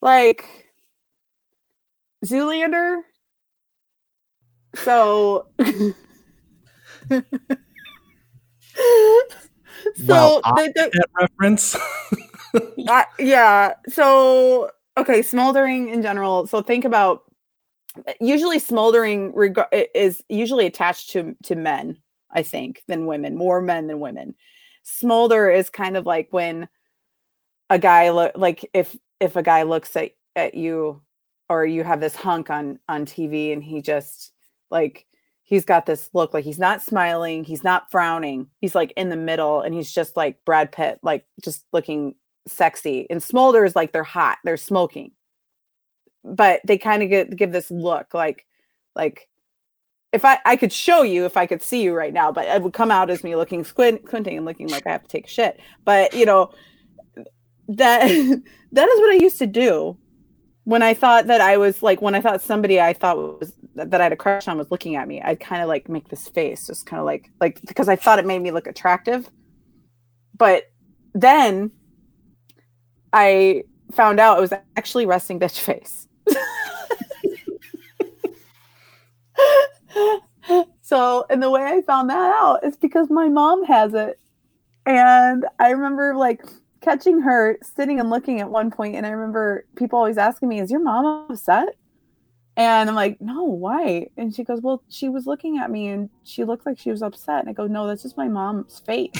like 0.00 0.44
zoolander 2.24 3.00
so 4.74 5.46
so 7.10 7.22
well, 10.06 10.40
the- 10.42 10.72
the- 10.74 10.90
that 10.92 11.08
reference. 11.20 11.76
uh, 12.88 13.04
yeah. 13.18 13.74
So, 13.88 14.70
okay, 14.96 15.22
smoldering 15.22 15.88
in 15.88 16.02
general. 16.02 16.46
So 16.46 16.62
think 16.62 16.84
about 16.84 17.22
usually 18.20 18.58
smoldering 18.58 19.32
reg- 19.34 19.58
is 19.94 20.22
usually 20.28 20.66
attached 20.66 21.10
to 21.10 21.34
to 21.44 21.54
men, 21.56 21.96
I 22.32 22.42
think, 22.42 22.82
than 22.88 23.06
women. 23.06 23.36
More 23.36 23.60
men 23.60 23.86
than 23.86 24.00
women. 24.00 24.34
Smolder 24.82 25.50
is 25.50 25.70
kind 25.70 25.96
of 25.96 26.06
like 26.06 26.28
when 26.30 26.68
a 27.68 27.78
guy 27.78 28.10
look 28.10 28.32
like 28.36 28.68
if 28.74 28.96
if 29.20 29.36
a 29.36 29.42
guy 29.42 29.62
looks 29.62 29.94
at 29.96 30.12
at 30.36 30.54
you 30.54 31.02
or 31.48 31.66
you 31.66 31.84
have 31.84 32.00
this 32.00 32.14
hunk 32.16 32.50
on 32.50 32.78
on 32.88 33.04
TV 33.06 33.52
and 33.52 33.62
he 33.62 33.82
just 33.82 34.32
like 34.70 35.06
he's 35.50 35.64
got 35.64 35.84
this 35.84 36.08
look 36.14 36.32
like 36.32 36.44
he's 36.44 36.60
not 36.60 36.80
smiling, 36.80 37.42
he's 37.42 37.64
not 37.64 37.90
frowning, 37.90 38.46
he's 38.60 38.76
like 38.76 38.92
in 38.96 39.08
the 39.08 39.16
middle, 39.16 39.60
and 39.60 39.74
he's 39.74 39.92
just 39.92 40.16
like 40.16 40.38
Brad 40.46 40.70
Pitt, 40.70 41.00
like 41.02 41.26
just 41.44 41.66
looking 41.72 42.14
sexy. 42.46 43.08
And 43.10 43.20
Smolder 43.20 43.66
is 43.66 43.74
like 43.74 43.92
they're 43.92 44.04
hot, 44.04 44.38
they're 44.44 44.56
smoking, 44.56 45.10
but 46.24 46.60
they 46.64 46.78
kind 46.78 47.02
of 47.02 47.10
get 47.10 47.36
give 47.36 47.50
this 47.50 47.70
look 47.70 48.14
like 48.14 48.46
like 48.94 49.28
if 50.12 50.24
I 50.24 50.38
I 50.46 50.54
could 50.54 50.72
show 50.72 51.02
you 51.02 51.24
if 51.24 51.36
I 51.36 51.46
could 51.46 51.62
see 51.62 51.82
you 51.82 51.94
right 51.94 52.12
now, 52.12 52.30
but 52.30 52.46
it 52.46 52.62
would 52.62 52.72
come 52.72 52.92
out 52.92 53.10
as 53.10 53.24
me 53.24 53.34
looking 53.34 53.64
squint, 53.64 54.02
squinting 54.06 54.36
and 54.36 54.46
looking 54.46 54.68
like 54.68 54.86
I 54.86 54.92
have 54.92 55.02
to 55.02 55.08
take 55.08 55.26
shit. 55.26 55.60
But 55.84 56.14
you 56.14 56.26
know 56.26 56.52
that 57.68 58.02
that 58.72 58.88
is 58.88 59.00
what 59.00 59.10
I 59.10 59.18
used 59.20 59.38
to 59.40 59.48
do 59.48 59.98
when 60.62 60.82
I 60.82 60.94
thought 60.94 61.26
that 61.26 61.40
I 61.40 61.56
was 61.56 61.82
like 61.82 62.00
when 62.00 62.14
I 62.14 62.20
thought 62.20 62.40
somebody 62.40 62.80
I 62.80 62.92
thought 62.92 63.40
was 63.40 63.52
that 63.86 64.00
I 64.00 64.04
had 64.04 64.12
a 64.12 64.16
crush 64.16 64.48
on 64.48 64.58
was 64.58 64.70
looking 64.70 64.96
at 64.96 65.08
me. 65.08 65.20
I'd 65.20 65.40
kind 65.40 65.62
of 65.62 65.68
like 65.68 65.88
make 65.88 66.08
this 66.08 66.28
face, 66.28 66.66
just 66.66 66.86
kind 66.86 67.00
of 67.00 67.06
like 67.06 67.30
like 67.40 67.60
because 67.62 67.88
I 67.88 67.96
thought 67.96 68.18
it 68.18 68.26
made 68.26 68.40
me 68.40 68.50
look 68.50 68.66
attractive. 68.66 69.30
But 70.36 70.70
then 71.14 71.70
I 73.12 73.64
found 73.92 74.20
out 74.20 74.38
it 74.38 74.40
was 74.40 74.52
actually 74.76 75.06
resting 75.06 75.40
bitch 75.40 75.60
face. 75.60 76.08
so, 80.82 81.26
and 81.28 81.42
the 81.42 81.50
way 81.50 81.62
I 81.62 81.82
found 81.82 82.08
that 82.10 82.32
out 82.40 82.64
is 82.64 82.76
because 82.76 83.10
my 83.10 83.28
mom 83.28 83.64
has 83.64 83.94
it. 83.94 84.18
And 84.86 85.44
I 85.58 85.70
remember 85.70 86.14
like 86.16 86.44
catching 86.80 87.20
her 87.20 87.58
sitting 87.62 88.00
and 88.00 88.10
looking 88.10 88.40
at 88.40 88.50
one 88.50 88.70
point, 88.70 88.96
and 88.96 89.06
I 89.06 89.10
remember 89.10 89.66
people 89.76 89.98
always 89.98 90.18
asking 90.18 90.48
me, 90.48 90.60
Is 90.60 90.70
your 90.70 90.80
mom 90.80 91.30
upset? 91.30 91.76
And 92.60 92.90
I'm 92.90 92.94
like, 92.96 93.20
No, 93.20 93.44
why? 93.44 94.08
And 94.16 94.34
she 94.34 94.44
goes, 94.44 94.60
Well, 94.60 94.82
she 94.88 95.08
was 95.08 95.26
looking 95.26 95.58
at 95.58 95.70
me 95.70 95.88
and 95.88 96.10
she 96.24 96.44
looked 96.44 96.66
like 96.66 96.78
she 96.78 96.90
was 96.90 97.02
upset. 97.02 97.40
And 97.40 97.48
I 97.48 97.52
go, 97.52 97.66
No, 97.66 97.86
that's 97.86 98.02
just 98.02 98.16
my 98.16 98.28
mom's 98.28 98.80
face. 98.80 99.10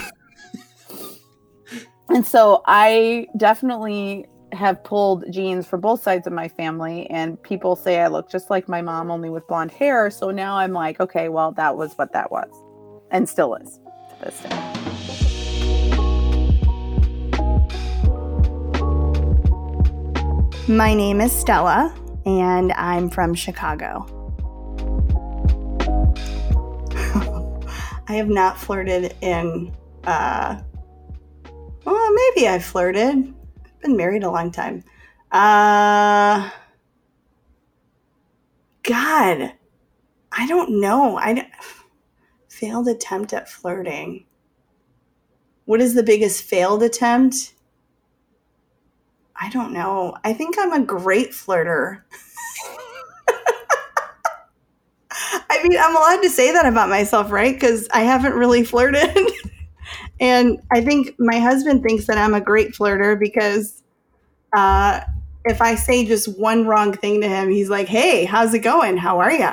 and 2.11 2.27
so 2.27 2.63
I 2.67 3.29
definitely 3.37 4.27
have 4.53 4.83
pulled 4.83 5.25
genes 5.33 5.67
for 5.67 5.79
both 5.79 6.03
sides 6.03 6.27
of 6.27 6.33
my 6.33 6.49
family 6.49 7.09
and 7.09 7.41
people 7.45 7.77
say 7.77 8.01
I 8.01 8.09
look 8.09 8.29
just 8.29 8.51
like 8.51 8.69
my 8.69 8.83
mom 8.83 9.09
only 9.09 9.31
with 9.31 9.47
blonde 9.47 9.71
hair 9.71 10.11
so 10.11 10.33
now 10.33 10.57
I'm 10.57 10.73
like 10.73 10.99
okay 10.99 11.29
well 11.29 11.53
that 11.53 11.77
was 11.77 11.95
what 11.95 12.13
that 12.15 12.33
was 12.33 12.51
and 13.13 13.29
still 13.29 13.55
is 13.55 13.79
to 14.19 14.25
this 14.25 14.41
day 14.43 14.81
My 20.71 20.95
name 20.95 21.21
is 21.21 21.33
Stella, 21.33 21.93
and 22.39 22.73
I'm 22.73 23.11
from 23.11 23.35
Chicago. 23.35 24.07
I 28.09 28.15
have 28.15 28.29
not 28.29 28.59
flirted 28.59 29.17
in, 29.21 29.75
uh, 30.05 30.61
well, 31.85 32.13
maybe 32.13 32.49
I 32.49 32.59
flirted. 32.59 33.35
I've 33.65 33.81
been 33.81 33.97
married 33.97 34.23
a 34.23 34.31
long 34.31 34.53
time. 34.53 34.85
Uh, 35.33 36.51
God, 38.83 39.53
I 40.33 40.47
don't 40.47 40.81
know. 40.81 41.19
I 41.19 41.51
failed 42.49 42.89
attempt 42.89 43.33
at 43.33 43.49
flirting. 43.49 44.27
What 45.65 45.81
is 45.81 45.95
the 45.95 46.03
biggest 46.03 46.43
failed 46.43 46.83
attempt? 46.83 47.55
I 49.41 49.49
don't 49.49 49.73
know. 49.73 50.15
I 50.23 50.35
think 50.35 50.57
I'm 50.59 50.73
a 50.73 50.85
great 50.85 51.31
flirter. 51.31 52.03
I 55.11 55.63
mean, 55.63 55.79
I'm 55.81 55.97
allowed 55.97 56.21
to 56.23 56.29
say 56.29 56.53
that 56.53 56.67
about 56.67 56.91
myself, 56.91 57.31
right? 57.31 57.55
Because 57.55 57.89
I 57.93 58.03
haven't 58.03 58.35
really 58.35 58.65
flirted. 58.65 59.17
and 60.21 60.59
I 60.71 60.83
think 60.83 61.15
my 61.19 61.39
husband 61.39 61.83
thinks 61.83 62.07
that 62.07 62.19
I'm 62.19 62.35
a 62.35 62.41
great 62.41 62.73
flirter 62.73 63.19
because 63.19 63.83
uh, 64.55 65.01
if 65.47 65.63
I 65.63 65.75
say 65.75 66.05
just 66.05 66.39
one 66.39 66.67
wrong 66.67 66.93
thing 66.93 67.23
to 67.23 67.29
him, 67.29 67.49
he's 67.51 67.71
like, 67.71 67.89
hey, 67.89 68.27
how's 68.27 68.53
it 68.53 68.59
going? 68.61 68.99
How 68.99 69.21
are 69.21 69.33
you? 69.33 69.51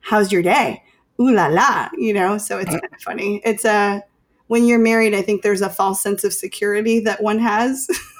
How's 0.00 0.32
your 0.32 0.42
day? 0.42 0.82
Ooh 1.20 1.32
la 1.32 1.46
la, 1.46 1.88
you 1.96 2.12
know? 2.12 2.38
So 2.38 2.58
it's 2.58 2.70
kind 2.70 2.82
of 2.92 3.00
funny. 3.02 3.40
It's 3.44 3.64
a, 3.64 4.02
when 4.48 4.64
you're 4.64 4.80
married, 4.80 5.14
I 5.14 5.22
think 5.22 5.42
there's 5.42 5.62
a 5.62 5.70
false 5.70 6.00
sense 6.00 6.24
of 6.24 6.32
security 6.32 6.98
that 7.00 7.22
one 7.22 7.38
has. 7.38 7.88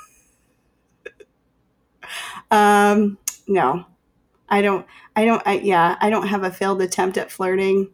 Um, 2.51 3.19
no, 3.47 3.85
I 4.49 4.63
don't. 4.63 4.87
I 5.17 5.25
don't. 5.25 5.43
I, 5.47 5.59
yeah, 5.59 5.97
I 6.01 6.11
don't 6.11 6.29
have 6.29 6.45
a 6.45 6.51
failed 6.51 6.83
attempt 6.83 7.17
at 7.19 7.31
flirting. 7.31 7.91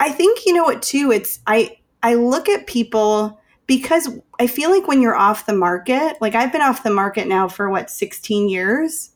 I 0.00 0.10
think 0.10 0.46
you 0.46 0.54
know 0.54 0.64
what 0.64 0.82
too. 0.82 1.10
It's 1.12 1.40
I. 1.46 1.78
I 2.02 2.14
look 2.14 2.48
at 2.48 2.66
people 2.66 3.40
because 3.66 4.08
I 4.38 4.46
feel 4.46 4.70
like 4.70 4.86
when 4.86 5.02
you're 5.02 5.16
off 5.16 5.46
the 5.46 5.54
market, 5.54 6.16
like 6.20 6.34
I've 6.34 6.52
been 6.52 6.62
off 6.62 6.82
the 6.82 6.90
market 6.90 7.26
now 7.26 7.48
for 7.48 7.68
what 7.68 7.90
16 7.90 8.48
years. 8.48 9.10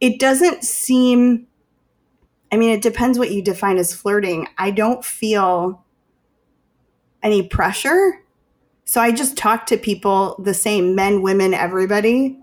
It 0.00 0.18
doesn't 0.18 0.64
seem. 0.64 1.46
I 2.50 2.56
mean, 2.56 2.70
it 2.70 2.82
depends 2.82 3.18
what 3.18 3.30
you 3.30 3.42
define 3.42 3.76
as 3.76 3.94
flirting. 3.94 4.48
I 4.56 4.70
don't 4.70 5.04
feel 5.04 5.84
any 7.22 7.42
pressure. 7.42 8.22
So 8.84 9.00
I 9.02 9.12
just 9.12 9.36
talk 9.36 9.66
to 9.66 9.76
people 9.76 10.40
the 10.42 10.54
same 10.54 10.94
men, 10.94 11.20
women, 11.20 11.52
everybody. 11.52 12.38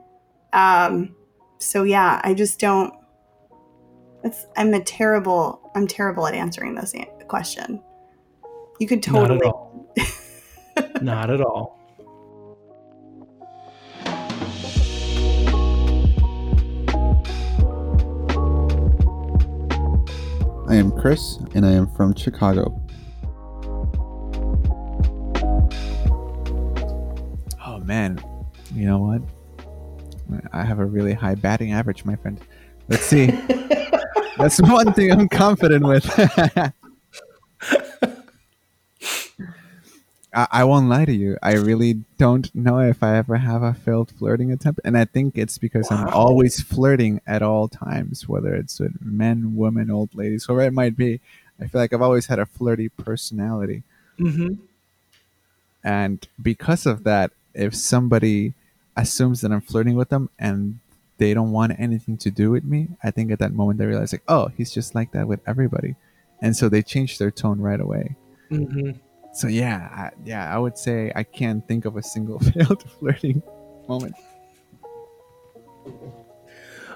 Um, 0.54 1.16
so 1.66 1.84
yeah, 1.84 2.22
I 2.24 2.34
just 2.34 2.60
don't. 2.60 2.94
It's, 4.24 4.46
I'm 4.58 4.74
a 4.74 4.84
terrible. 4.84 5.72
I'm 5.76 5.88
terrible 5.88 6.28
at 6.28 6.34
answering 6.34 6.76
this 6.76 6.94
an- 6.94 7.06
question. 7.28 7.82
You 8.80 8.88
could 8.88 9.06
Not 9.08 9.32
at 9.32 9.40
totally. 9.40 9.46
all. 9.52 9.94
Not 11.02 11.30
at 11.30 11.42
all. 11.42 11.76
I 20.68 20.76
am 20.76 20.92
Chris, 20.92 21.38
and 21.54 21.66
I 21.66 21.72
am 21.72 21.88
from 21.88 22.16
Chicago. 22.16 22.82
Oh 27.66 27.80
man, 27.84 28.20
you 28.74 28.86
know 28.88 28.98
what? 28.98 29.22
I 30.52 30.64
have 30.64 30.80
a 30.80 30.86
really 30.86 31.14
high 31.14 31.36
batting 31.36 31.72
average, 31.74 32.06
my 32.06 32.16
friend. 32.16 32.40
Let's 32.88 33.06
see. 33.06 33.28
That's 34.38 34.62
one 34.62 34.94
thing 34.94 35.12
I'm 35.12 35.30
confident 35.30 35.86
with. 35.86 36.06
I, 40.34 40.48
I 40.52 40.64
won't 40.66 40.90
lie 40.90 41.06
to 41.06 41.14
you. 41.14 41.38
I 41.42 41.54
really 41.54 42.04
don't 42.18 42.54
know 42.54 42.80
if 42.80 43.02
I 43.02 43.16
ever 43.18 43.38
have 43.38 43.64
a 43.64 43.74
failed 43.74 44.12
flirting 44.12 44.52
attempt, 44.52 44.82
and 44.84 44.98
I 44.98 45.06
think 45.06 45.38
it's 45.38 45.58
because 45.58 45.90
I'm 45.92 46.10
always 46.10 46.62
flirting 46.62 47.22
at 47.26 47.42
all 47.42 47.68
times, 47.68 48.28
whether 48.28 48.54
it's 48.54 48.80
with 48.80 49.02
men, 49.02 49.56
women, 49.56 49.90
old 49.90 50.14
ladies, 50.14 50.46
whoever 50.46 50.62
it 50.64 50.74
might 50.74 50.98
be. 50.98 51.22
I 51.60 51.68
feel 51.68 51.80
like 51.80 51.94
I've 51.94 52.02
always 52.02 52.26
had 52.26 52.40
a 52.40 52.46
flirty 52.46 52.90
personality, 52.90 53.84
Mm-hmm. 54.20 54.54
and 55.84 56.26
because 56.42 56.86
of 56.86 57.04
that, 57.04 57.32
if 57.54 57.76
somebody 57.76 58.54
assumes 58.96 59.42
that 59.42 59.52
I'm 59.52 59.62
flirting 59.62 59.96
with 59.96 60.10
them 60.10 60.30
and 60.40 60.80
they 61.18 61.34
don't 61.34 61.52
want 61.52 61.80
anything 61.80 62.18
to 62.18 62.32
do 62.32 62.52
with 62.52 62.64
me, 62.64 62.90
I 63.04 63.12
think 63.12 63.32
at 63.32 63.40
that 63.40 63.54
moment 63.54 63.80
they 63.80 63.86
realize 63.86 64.12
like, 64.12 64.24
oh, 64.28 64.48
he's 64.58 64.72
just 64.72 64.96
like 64.96 65.12
that 65.12 65.28
with 65.28 65.40
everybody, 65.48 65.96
and 66.42 66.56
so 66.56 66.68
they 66.70 66.82
change 66.82 67.18
their 67.18 67.32
tone 67.32 67.60
right 67.60 67.80
away. 67.80 68.16
Mm-hmm. 68.52 68.92
So 69.34 69.48
yeah, 69.48 69.90
I, 69.92 70.12
yeah, 70.26 70.54
I 70.54 70.58
would 70.58 70.78
say 70.78 71.12
I 71.16 71.24
can't 71.24 71.66
think 71.68 71.86
of 71.86 71.98
a 71.98 72.04
single 72.04 72.40
failed 72.54 72.84
flirting 73.00 73.42
moment. 73.88 74.16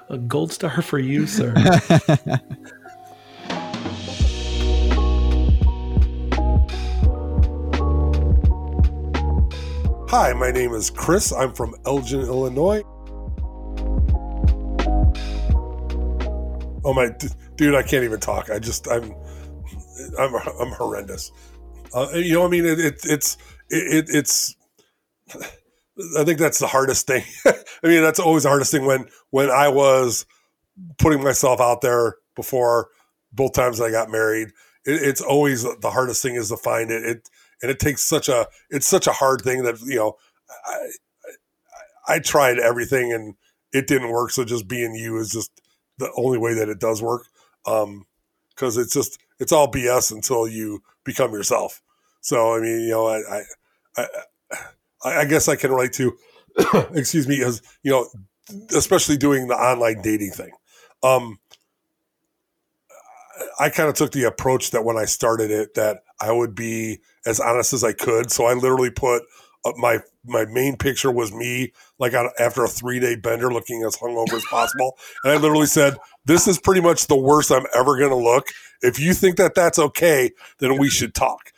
A 0.09 0.17
gold 0.17 0.51
star 0.51 0.81
for 0.81 0.99
you, 0.99 1.27
sir. 1.27 1.53
Hi, 10.09 10.33
my 10.33 10.49
name 10.49 10.73
is 10.73 10.89
Chris. 10.89 11.31
I'm 11.31 11.53
from 11.53 11.75
Elgin, 11.85 12.21
Illinois. 12.21 12.81
Oh 16.83 16.93
my, 16.95 17.11
dude, 17.57 17.75
I 17.75 17.83
can't 17.83 18.03
even 18.03 18.19
talk. 18.19 18.49
I 18.49 18.57
just, 18.57 18.87
I'm, 18.87 19.13
I'm, 20.17 20.33
I'm 20.33 20.71
horrendous. 20.71 21.31
Uh, 21.93 22.07
you 22.15 22.33
know, 22.33 22.43
I 22.43 22.49
mean, 22.49 22.65
it, 22.65 22.79
it 22.79 23.01
it's, 23.03 23.37
it, 23.69 24.09
it, 24.09 24.09
it's. 24.09 24.55
I 26.17 26.23
think 26.23 26.39
that's 26.39 26.57
the 26.57 26.65
hardest 26.65 27.05
thing. 27.05 27.23
I 27.45 27.87
mean, 27.87 28.01
that's 28.01 28.19
always 28.19 28.43
the 28.43 28.49
hardest 28.49 28.71
thing 28.71 28.85
when 28.85 29.05
when 29.29 29.51
I 29.51 29.67
was 29.67 30.25
putting 30.97 31.23
myself 31.23 31.61
out 31.61 31.81
there 31.81 32.15
before 32.35 32.87
both 33.31 33.53
times 33.53 33.79
I 33.79 33.91
got 33.91 34.09
married. 34.09 34.47
It, 34.85 35.03
it's 35.03 35.21
always 35.21 35.61
the 35.61 35.91
hardest 35.91 36.23
thing 36.23 36.33
is 36.33 36.49
to 36.49 36.57
find 36.57 36.89
it. 36.89 37.03
It 37.05 37.29
and 37.61 37.71
it 37.71 37.79
takes 37.79 38.01
such 38.01 38.29
a 38.29 38.47
it's 38.69 38.87
such 38.87 39.07
a 39.07 39.11
hard 39.11 39.41
thing 39.41 39.63
that 39.63 39.79
you 39.81 39.95
know 39.95 40.15
I 40.67 40.87
I, 42.07 42.15
I 42.15 42.19
tried 42.19 42.59
everything 42.59 43.13
and 43.13 43.35
it 43.71 43.87
didn't 43.87 44.11
work. 44.11 44.31
So 44.31 44.43
just 44.43 44.67
being 44.67 44.95
you 44.95 45.17
is 45.17 45.29
just 45.29 45.61
the 45.97 46.11
only 46.17 46.37
way 46.37 46.53
that 46.55 46.69
it 46.69 46.79
does 46.79 47.01
work. 47.01 47.27
Um, 47.65 48.05
because 48.49 48.77
it's 48.77 48.93
just 48.93 49.19
it's 49.39 49.51
all 49.53 49.71
BS 49.71 50.11
until 50.11 50.47
you 50.47 50.83
become 51.05 51.31
yourself. 51.31 51.81
So 52.21 52.55
I 52.55 52.59
mean, 52.59 52.81
you 52.81 52.89
know, 52.89 53.07
I 53.07 53.43
I 53.97 54.07
I, 55.03 55.19
I 55.21 55.25
guess 55.25 55.47
I 55.47 55.55
can 55.55 55.71
relate 55.71 55.93
to, 55.93 56.17
excuse 56.93 57.27
me, 57.27 57.41
as 57.41 57.61
you 57.83 57.91
know, 57.91 58.07
especially 58.75 59.17
doing 59.17 59.47
the 59.47 59.55
online 59.55 60.01
dating 60.01 60.31
thing. 60.31 60.51
Um, 61.03 61.39
I 63.59 63.69
kind 63.69 63.87
of 63.87 63.95
took 63.95 64.11
the 64.11 64.25
approach 64.25 64.71
that 64.71 64.83
when 64.83 64.97
I 64.97 65.05
started 65.05 65.51
it, 65.51 65.75
that 65.75 66.03
I 66.19 66.31
would 66.31 66.55
be 66.55 66.99
as 67.29 67.39
honest 67.39 67.73
as 67.73 67.83
I 67.83 67.93
could. 67.93 68.31
So 68.31 68.45
I 68.45 68.53
literally 68.53 68.89
put 68.91 69.23
up 69.65 69.77
my 69.77 69.99
my 70.25 70.45
main 70.45 70.77
picture 70.77 71.11
was 71.11 71.31
me 71.33 71.71
like 71.97 72.13
on, 72.13 72.29
after 72.39 72.63
a 72.63 72.67
three 72.67 72.99
day 72.99 73.15
bender, 73.15 73.51
looking 73.51 73.83
as 73.83 73.95
hungover 73.97 74.33
as 74.33 74.45
possible, 74.45 74.97
and 75.23 75.33
I 75.33 75.37
literally 75.37 75.67
said, 75.67 75.97
"This 76.25 76.47
is 76.47 76.59
pretty 76.59 76.81
much 76.81 77.07
the 77.07 77.15
worst 77.15 77.51
I'm 77.51 77.65
ever 77.75 77.97
going 77.97 78.09
to 78.09 78.15
look. 78.15 78.47
If 78.81 78.99
you 78.99 79.13
think 79.13 79.37
that 79.37 79.55
that's 79.55 79.79
okay, 79.79 80.31
then 80.59 80.77
we 80.77 80.89
should 80.89 81.13
talk." 81.13 81.51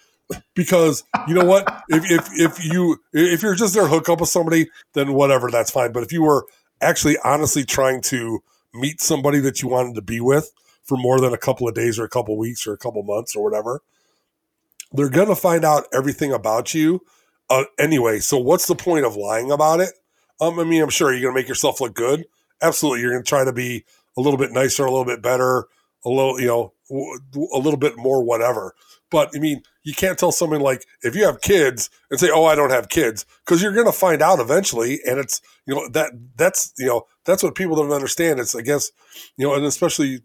Because 0.56 1.04
you 1.28 1.34
know 1.34 1.44
what, 1.44 1.84
if, 1.90 2.10
if 2.10 2.30
if 2.40 2.66
you 2.66 2.98
if 3.12 3.42
you're 3.42 3.56
just 3.56 3.74
there 3.74 3.88
hook 3.88 4.08
up 4.08 4.22
with 4.22 4.30
somebody, 4.30 4.70
then 4.94 5.14
whatever, 5.14 5.50
that's 5.52 5.72
fine. 5.72 5.92
But 5.92 6.04
if 6.04 6.14
you 6.14 6.24
were 6.24 6.46
actually 6.82 7.18
honestly 7.24 7.66
trying 7.66 8.02
to 8.02 8.40
meet 8.74 9.02
somebody 9.02 9.40
that 9.42 9.62
you 9.62 9.68
wanted 9.68 9.96
to 9.96 10.02
be 10.02 10.22
with 10.22 10.52
for 10.84 10.98
more 10.98 11.20
than 11.20 11.34
a 11.34 11.38
couple 11.38 11.68
of 11.68 11.76
days 11.76 12.00
or 12.00 12.06
a 12.06 12.10
couple 12.10 12.34
of 12.34 12.40
weeks 12.40 12.66
or 12.66 12.74
a 12.74 12.78
couple 12.78 13.02
of 13.02 13.08
months 13.08 13.36
or 13.36 13.44
whatever, 13.44 13.82
they're 14.92 15.10
going 15.10 15.28
to 15.28 15.36
find 15.36 15.64
out 15.64 15.86
everything 15.94 16.32
about 16.32 16.74
you 16.74 17.02
uh, 17.50 17.66
anyway. 17.80 18.20
So 18.20 18.38
what's 18.38 18.68
the 18.68 18.76
point 18.76 19.06
of 19.06 19.16
lying 19.16 19.52
about 19.52 19.80
it? 19.80 19.92
Um, 20.40 20.60
I 20.60 20.64
mean, 20.64 20.82
I'm 20.82 20.90
sure 20.90 21.12
you're 21.12 21.22
going 21.22 21.36
to 21.36 21.40
make 21.40 21.48
yourself 21.48 21.82
look 21.82 21.94
good. 21.94 22.26
Absolutely, 22.62 23.02
you're 23.02 23.12
going 23.12 23.24
to 23.24 23.30
try 23.30 23.44
to 23.44 23.54
be 23.54 23.86
a 24.18 24.22
little 24.22 24.38
bit 24.38 24.52
nicer, 24.52 24.86
a 24.86 24.92
little 24.92 25.06
bit 25.06 25.22
better, 25.22 25.66
a 26.04 26.10
little, 26.10 26.40
you 26.40 26.48
know, 26.48 26.74
a 26.92 27.58
little 27.58 27.78
bit 27.78 27.98
more 27.98 28.24
whatever. 28.24 28.74
But 29.10 29.32
I 29.36 29.40
mean, 29.40 29.62
you 29.84 29.94
can't 29.94 30.18
tell 30.18 30.32
someone 30.32 30.62
like 30.62 30.86
if 31.04 31.16
you 31.16 31.26
have 31.26 31.42
kids 31.42 31.90
and 32.10 32.20
say, 32.20 32.30
"Oh, 32.34 32.46
I 32.46 32.56
don't 32.56 32.70
have 32.70 32.90
kids," 32.90 33.26
because 33.46 33.62
you're 33.62 33.74
going 33.74 33.86
to 33.86 33.92
find 33.92 34.22
out 34.22 34.40
eventually, 34.40 35.00
and 35.06 35.20
it's 35.20 35.42
you 35.66 35.76
know 35.76 35.88
that 35.90 36.12
that's 36.38 36.74
you 36.78 36.88
know 36.88 37.04
that's 37.26 37.44
what 37.44 37.56
people 37.56 37.76
don't 37.76 37.92
understand. 37.92 38.40
It's 38.40 38.56
I 38.56 38.62
guess 38.62 38.92
you 39.38 39.46
know, 39.46 39.54
and 39.54 39.66
especially 39.66 40.22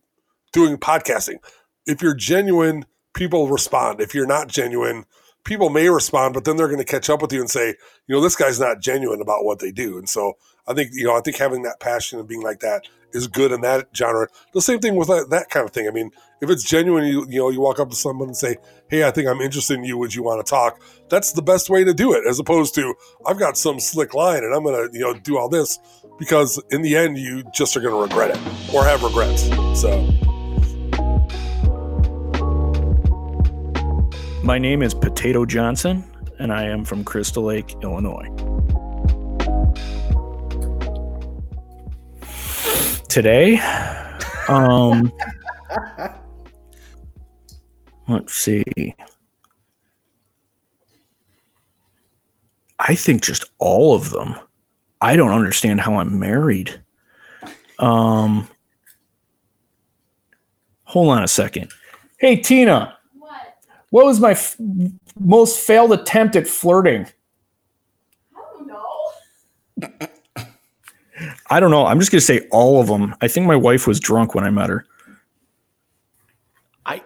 doing 0.53 0.77
podcasting. 0.77 1.37
If 1.85 2.01
you're 2.01 2.15
genuine, 2.15 2.87
people 3.17 3.49
respond. 3.49 4.01
If 4.01 4.15
you're 4.15 4.27
not 4.27 4.47
genuine, 4.47 5.07
people 5.43 5.71
may 5.71 5.89
respond, 5.89 6.35
but 6.35 6.45
then 6.45 6.57
they're 6.57 6.69
going 6.69 6.79
to 6.79 6.85
catch 6.85 7.11
up 7.11 7.23
with 7.23 7.33
you 7.33 7.41
and 7.41 7.51
say, 7.51 7.75
you 8.07 8.15
know, 8.15 8.21
this 8.21 8.37
guy's 8.37 8.61
not 8.61 8.81
genuine 8.81 9.21
about 9.21 9.45
what 9.45 9.59
they 9.59 9.73
do. 9.73 9.99
And 9.99 10.09
so 10.09 10.35
I 10.69 10.75
think, 10.75 10.91
you 10.93 11.05
know, 11.05 11.17
I 11.17 11.21
think 11.21 11.37
having 11.37 11.63
that 11.63 11.81
passion 11.81 12.19
and 12.19 12.29
being 12.29 12.43
like 12.43 12.61
that 12.61 12.83
is 13.13 13.27
good 13.27 13.53
in 13.53 13.63
that 13.63 13.89
genre. 13.97 14.29
The 14.53 14.61
same 14.61 14.81
thing 14.81 14.97
with 14.97 15.09
that, 15.09 15.31
that 15.31 15.49
kind 15.49 15.65
of 15.65 15.73
thing. 15.73 15.89
I 15.89 15.91
mean, 15.91 16.11
if 16.43 16.51
it's 16.51 16.63
genuine, 16.63 17.05
you, 17.05 17.27
you 17.29 17.39
know, 17.39 17.49
you 17.49 17.61
walk 17.61 17.81
up 17.81 17.89
to 17.89 17.97
someone 17.97 18.29
and 18.29 18.37
say, 18.37 18.57
Hey, 18.89 19.05
I 19.05 19.11
think 19.11 19.29
I'm 19.29 19.41
interested 19.41 19.79
in 19.79 19.85
you. 19.85 19.97
Would 19.97 20.15
you 20.15 20.23
want 20.23 20.45
to 20.45 20.51
talk? 20.51 20.83
That's 21.09 21.33
the 21.33 21.43
best 21.43 21.71
way 21.71 21.85
to 21.85 21.95
do 21.95 22.13
it 22.13 22.25
as 22.29 22.39
opposed 22.39 22.75
to 22.75 22.95
I've 23.25 23.39
got 23.39 23.57
some 23.57 23.81
slick 23.81 24.13
line 24.13 24.45
and 24.45 24.55
I'm 24.55 24.63
going 24.63 24.91
to, 24.91 24.97
you 24.97 25.05
know, 25.05 25.15
do 25.15 25.39
all 25.39 25.49
this 25.49 25.79
because 26.19 26.63
in 26.71 26.83
the 26.83 26.97
end, 26.97 27.17
you 27.17 27.45
just 27.55 27.77
are 27.77 27.81
going 27.81 27.95
to 27.95 28.03
regret 28.03 28.37
it 28.37 28.75
or 28.75 28.85
have 28.85 29.03
regrets. 29.03 29.49
So. 29.81 30.26
My 34.47 34.59
name 34.59 34.81
is 34.81 34.95
Potato 34.95 35.45
Johnson, 35.45 36.05
and 36.39 36.53
I 36.53 36.67
am 36.67 36.85
from 36.85 37.03
Crystal 37.03 37.43
Lake, 37.43 37.75
Illinois. 37.83 38.29
Today, 43.09 43.59
um, 44.47 45.13
let's 48.09 48.33
see. 48.33 48.63
I 52.79 52.95
think 52.95 53.25
just 53.25 53.47
all 53.59 53.97
of 53.97 54.11
them. 54.11 54.37
I 55.01 55.17
don't 55.17 55.33
understand 55.33 55.81
how 55.81 55.97
I'm 55.97 56.21
married. 56.21 56.81
Um, 57.81 58.47
hold 60.85 61.09
on 61.09 61.25
a 61.25 61.29
second. 61.29 61.73
Hey, 62.19 62.37
Tina. 62.37 62.96
What 63.91 64.05
was 64.05 64.21
my 64.21 64.33
f- 64.33 64.57
most 65.19 65.59
failed 65.61 65.93
attempt 65.93 66.37
at 66.37 66.47
flirting? 66.47 67.07
How 68.35 68.43
do 68.59 68.71
I 69.89 69.99
know? 69.99 70.07
I 71.49 71.61
don't 71.61 71.71
know. 71.71 71.87
I'm 71.87 71.99
just 72.01 72.11
going 72.11 72.21
to 72.21 72.27
say 72.27 72.47
all 72.51 72.81
of 72.81 72.89
them. 72.89 73.15
I 73.21 73.29
think 73.29 73.47
my 73.47 73.57
wife 73.57 73.87
was 73.87 74.01
drunk 74.01 74.35
when 74.35 74.45
I 74.45 74.51
met 74.51 74.69
her. 74.69 74.87
I 76.85 77.03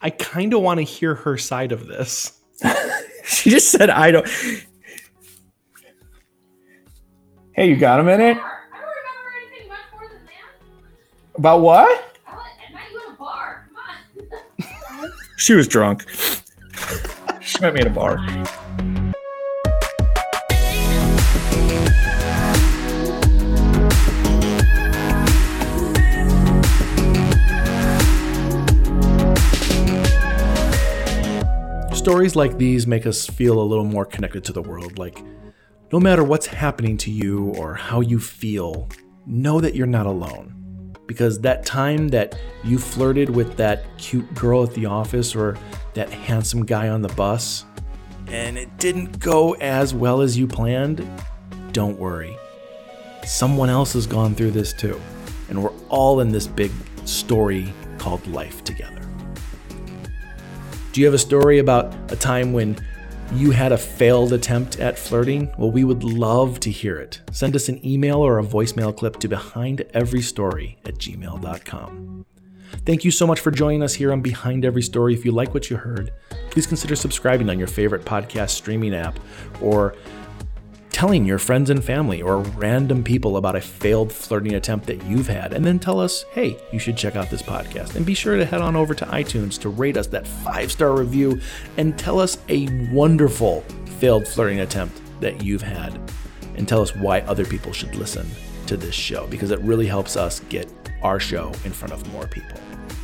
I 0.00 0.10
kind 0.10 0.54
of 0.54 0.62
want 0.62 0.78
to 0.78 0.84
hear 0.84 1.14
her 1.14 1.36
side 1.36 1.72
of 1.72 1.86
this. 1.86 2.32
she 3.24 3.50
just 3.50 3.70
said 3.70 3.90
I 3.90 4.10
don't. 4.10 4.28
Hey, 7.52 7.68
you 7.68 7.76
got 7.76 8.00
a 8.00 8.04
minute? 8.04 8.38
About 11.36 11.60
what? 11.60 12.17
She 15.38 15.54
was 15.54 15.68
drunk. 15.68 16.04
she 17.40 17.60
met 17.60 17.72
me 17.72 17.80
at 17.80 17.86
a 17.86 17.90
bar. 17.90 18.18
Stories 31.94 32.34
like 32.34 32.58
these 32.58 32.88
make 32.88 33.06
us 33.06 33.28
feel 33.28 33.60
a 33.60 33.62
little 33.62 33.84
more 33.84 34.04
connected 34.04 34.42
to 34.42 34.52
the 34.52 34.60
world. 34.60 34.98
Like, 34.98 35.22
no 35.92 36.00
matter 36.00 36.24
what's 36.24 36.46
happening 36.46 36.96
to 36.98 37.12
you 37.12 37.54
or 37.56 37.74
how 37.74 38.00
you 38.00 38.18
feel, 38.18 38.88
know 39.24 39.60
that 39.60 39.76
you're 39.76 39.86
not 39.86 40.06
alone 40.06 40.57
because 41.08 41.40
that 41.40 41.66
time 41.66 42.06
that 42.08 42.38
you 42.62 42.78
flirted 42.78 43.28
with 43.28 43.56
that 43.56 43.84
cute 43.96 44.32
girl 44.34 44.62
at 44.62 44.72
the 44.74 44.86
office 44.86 45.34
or 45.34 45.58
that 45.94 46.08
handsome 46.10 46.64
guy 46.64 46.88
on 46.88 47.02
the 47.02 47.08
bus 47.14 47.64
and 48.30 48.58
it 48.58 48.76
didn't 48.78 49.18
go 49.18 49.54
as 49.54 49.94
well 49.94 50.20
as 50.20 50.36
you 50.36 50.46
planned, 50.46 51.08
don't 51.72 51.98
worry. 51.98 52.36
Someone 53.24 53.70
else 53.70 53.94
has 53.94 54.06
gone 54.06 54.34
through 54.34 54.50
this 54.50 54.72
too, 54.72 55.00
and 55.48 55.62
we're 55.62 55.72
all 55.88 56.20
in 56.20 56.30
this 56.30 56.46
big 56.46 56.70
story 57.04 57.72
called 57.96 58.26
life 58.26 58.62
together. 58.64 59.00
Do 60.92 61.00
you 61.00 61.06
have 61.06 61.14
a 61.14 61.18
story 61.18 61.58
about 61.58 61.94
a 62.12 62.16
time 62.16 62.52
when 62.52 62.76
you 63.32 63.50
had 63.50 63.72
a 63.72 63.78
failed 63.78 64.32
attempt 64.32 64.80
at 64.80 64.98
flirting? 64.98 65.50
Well, 65.58 65.70
we 65.70 65.84
would 65.84 66.02
love 66.02 66.60
to 66.60 66.70
hear 66.70 66.98
it. 66.98 67.20
Send 67.30 67.54
us 67.54 67.68
an 67.68 67.84
email 67.86 68.18
or 68.18 68.38
a 68.38 68.42
voicemail 68.42 68.96
clip 68.96 69.18
to 69.20 69.28
behindeverystory 69.28 70.76
at 70.86 70.94
gmail.com. 70.94 72.26
Thank 72.84 73.04
you 73.04 73.10
so 73.10 73.26
much 73.26 73.40
for 73.40 73.50
joining 73.50 73.82
us 73.82 73.94
here 73.94 74.12
on 74.12 74.22
Behind 74.22 74.64
Every 74.64 74.82
Story. 74.82 75.14
If 75.14 75.24
you 75.24 75.32
like 75.32 75.52
what 75.52 75.70
you 75.70 75.76
heard, 75.76 76.10
please 76.50 76.66
consider 76.66 76.96
subscribing 76.96 77.50
on 77.50 77.58
your 77.58 77.68
favorite 77.68 78.04
podcast 78.04 78.50
streaming 78.50 78.94
app 78.94 79.18
or 79.60 79.94
telling 80.98 81.24
your 81.24 81.38
friends 81.38 81.70
and 81.70 81.84
family 81.84 82.20
or 82.20 82.38
random 82.38 83.04
people 83.04 83.36
about 83.36 83.54
a 83.54 83.60
failed 83.60 84.12
flirting 84.12 84.54
attempt 84.54 84.84
that 84.84 85.00
you've 85.04 85.28
had, 85.28 85.52
and 85.52 85.64
then 85.64 85.78
tell 85.78 86.00
us, 86.00 86.24
hey, 86.32 86.58
you 86.72 86.78
should 86.80 86.96
check 86.96 87.14
out 87.14 87.30
this 87.30 87.40
podcast. 87.40 87.94
And 87.94 88.04
be 88.04 88.14
sure 88.14 88.36
to 88.36 88.44
head 88.44 88.60
on 88.60 88.74
over 88.74 88.94
to 88.94 89.04
iTunes 89.04 89.60
to 89.60 89.68
rate 89.68 89.96
us 89.96 90.08
that 90.08 90.26
five 90.26 90.72
star 90.72 90.96
review 90.96 91.40
and 91.76 91.96
tell 91.96 92.18
us 92.18 92.38
a 92.48 92.66
wonderful 92.90 93.60
failed 94.00 94.26
flirting 94.26 94.58
attempt 94.58 95.00
that 95.20 95.40
you've 95.44 95.62
had. 95.62 95.96
And 96.56 96.66
tell 96.66 96.80
us 96.80 96.96
why 96.96 97.20
other 97.20 97.44
people 97.44 97.72
should 97.72 97.94
listen 97.94 98.28
to 98.66 98.76
this 98.76 98.96
show 98.96 99.28
because 99.28 99.52
it 99.52 99.60
really 99.60 99.86
helps 99.86 100.16
us 100.16 100.40
get 100.48 100.68
our 101.04 101.20
show 101.20 101.52
in 101.64 101.70
front 101.70 101.92
of 101.92 102.12
more 102.12 102.26
people. 102.26 102.58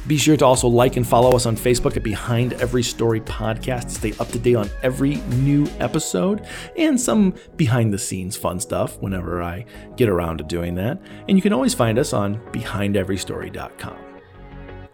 Be 0.07 0.19
sure 0.19 0.37
to 0.37 0.45
also 0.45 0.69
like 0.69 0.97
and 0.97 1.07
follow 1.07 1.35
us 1.35 1.47
on 1.47 1.57
Facebook 1.57 1.97
at 1.97 2.03
Behind 2.03 2.53
Every 2.55 2.83
Story 2.83 3.21
Podcast 3.21 3.85
to 3.85 3.91
stay 3.91 4.13
up 4.21 4.29
to 4.29 4.39
date 4.39 4.57
on 4.57 4.69
every 4.83 5.17
new 5.39 5.67
episode 5.81 6.47
and 6.77 7.01
some 7.01 7.35
behind 7.57 7.93
the 7.93 7.99
scenes 7.99 8.37
fun 8.37 8.61
stuff 8.61 9.01
whenever 9.01 9.43
I 9.43 9.65
get 9.97 10.11
around 10.11 10.39
to 10.39 10.45
doing 10.45 10.75
that. 10.75 11.01
And 11.27 11.39
you 11.39 11.43
can 11.43 11.55
always 11.55 11.73
find 11.73 11.99
us 11.99 12.13
on 12.13 12.39
BehindEveryStory.com. 12.53 13.97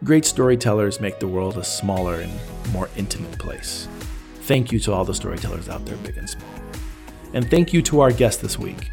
Great 0.05 0.25
storytellers 0.25 1.01
make 1.01 1.19
the 1.19 1.27
world 1.27 1.59
a 1.59 1.65
smaller 1.65 2.21
and 2.21 2.33
more 2.73 2.89
intimate 2.97 3.37
place. 3.39 3.89
Thank 4.43 4.71
you 4.71 4.79
to 4.81 4.93
all 4.93 5.05
the 5.05 5.15
storytellers 5.15 5.69
out 5.69 5.85
there, 5.87 5.97
big 5.99 6.19
and 6.19 6.31
small. 6.31 6.49
And 7.35 7.51
thank 7.51 7.73
you 7.73 7.83
to 7.83 8.01
our 8.01 8.13
guests 8.13 8.41
this 8.41 8.59
week 8.59 8.91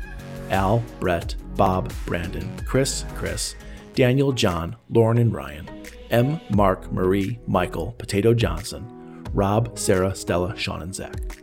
Al, 0.50 0.84
Brett, 1.00 1.36
Bob, 1.56 1.94
Brandon, 2.06 2.50
Chris, 2.66 3.06
Chris, 3.16 3.56
Daniel, 3.94 4.32
John, 4.32 4.76
Lauren, 4.90 5.20
and 5.20 5.34
Ryan. 5.34 5.77
M. 6.12 6.40
Mark, 6.50 6.92
Marie, 6.92 7.40
Michael, 7.48 7.94
Potato 7.94 8.34
Johnson, 8.34 9.24
Rob, 9.34 9.78
Sarah, 9.78 10.16
Stella, 10.16 10.56
Sean, 10.58 10.82
and 10.82 10.94
Zach. 10.94 11.38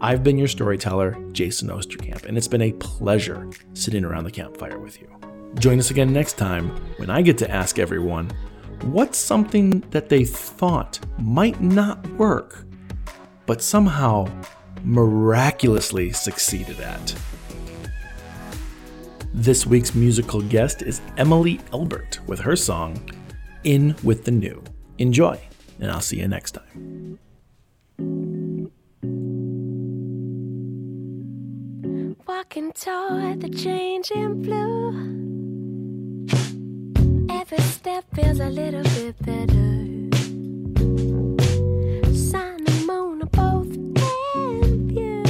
I've 0.00 0.22
been 0.22 0.38
your 0.38 0.48
storyteller, 0.48 1.16
Jason 1.32 1.68
Osterkamp, 1.68 2.24
and 2.24 2.38
it's 2.38 2.48
been 2.48 2.62
a 2.62 2.72
pleasure 2.72 3.48
sitting 3.74 4.04
around 4.04 4.24
the 4.24 4.30
campfire 4.30 4.78
with 4.78 5.00
you. 5.00 5.08
Join 5.58 5.78
us 5.78 5.90
again 5.90 6.12
next 6.12 6.34
time 6.34 6.70
when 6.96 7.10
I 7.10 7.22
get 7.22 7.36
to 7.38 7.50
ask 7.50 7.78
everyone 7.78 8.30
what's 8.82 9.18
something 9.18 9.80
that 9.90 10.08
they 10.08 10.24
thought 10.24 10.98
might 11.18 11.60
not 11.60 12.06
work, 12.12 12.64
but 13.46 13.60
somehow 13.60 14.26
miraculously 14.84 16.12
succeeded 16.12 16.80
at. 16.80 17.14
This 19.34 19.66
week's 19.66 19.94
musical 19.94 20.40
guest 20.40 20.82
is 20.82 21.00
Emily 21.16 21.60
Elbert 21.72 22.20
with 22.26 22.40
her 22.40 22.56
song, 22.56 22.98
in 23.64 23.94
with 24.02 24.24
the 24.24 24.30
new. 24.30 24.62
Enjoy, 24.98 25.40
and 25.80 25.90
I'll 25.90 26.00
see 26.00 26.18
you 26.18 26.28
next 26.28 26.52
time. 26.52 27.18
Walking 32.26 32.72
toward 32.72 33.40
the 33.40 33.48
blue. 34.42 34.90
Every 37.30 37.58
step 37.58 38.04
feels 38.14 38.40
a 38.40 38.48
little 38.48 38.82
bit 38.82 39.16
better. 39.22 39.70
Sun 42.14 42.64
and 42.66 42.86
moon 42.86 43.22
are 43.22 43.26
both 43.26 43.72
in 43.74 44.88
view. 44.88 45.24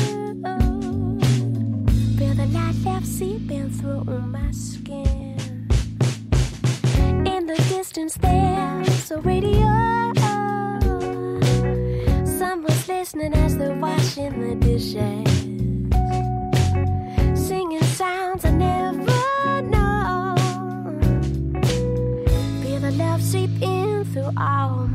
Feel 2.17 2.35
the 2.35 2.47
light 2.53 2.77
left 2.85 3.07
seeping 3.07 3.71
through. 3.71 4.30
the 7.57 7.63
distance 7.65 8.15
there's 8.15 9.11
a 9.11 9.19
radio. 9.23 10.13
Someone's 12.25 12.87
listening 12.87 13.35
as 13.35 13.57
they're 13.57 13.75
washing 13.75 14.39
the 14.41 14.55
dishes, 14.55 15.27
singing 17.49 17.83
sounds 17.83 18.45
I 18.45 18.51
never 18.51 19.63
know. 19.63 20.37
Feel 22.63 22.81
the 22.81 22.93
love 22.97 23.21
seep 23.21 23.51
in 23.61 24.05
through 24.05 24.31
all. 24.37 24.90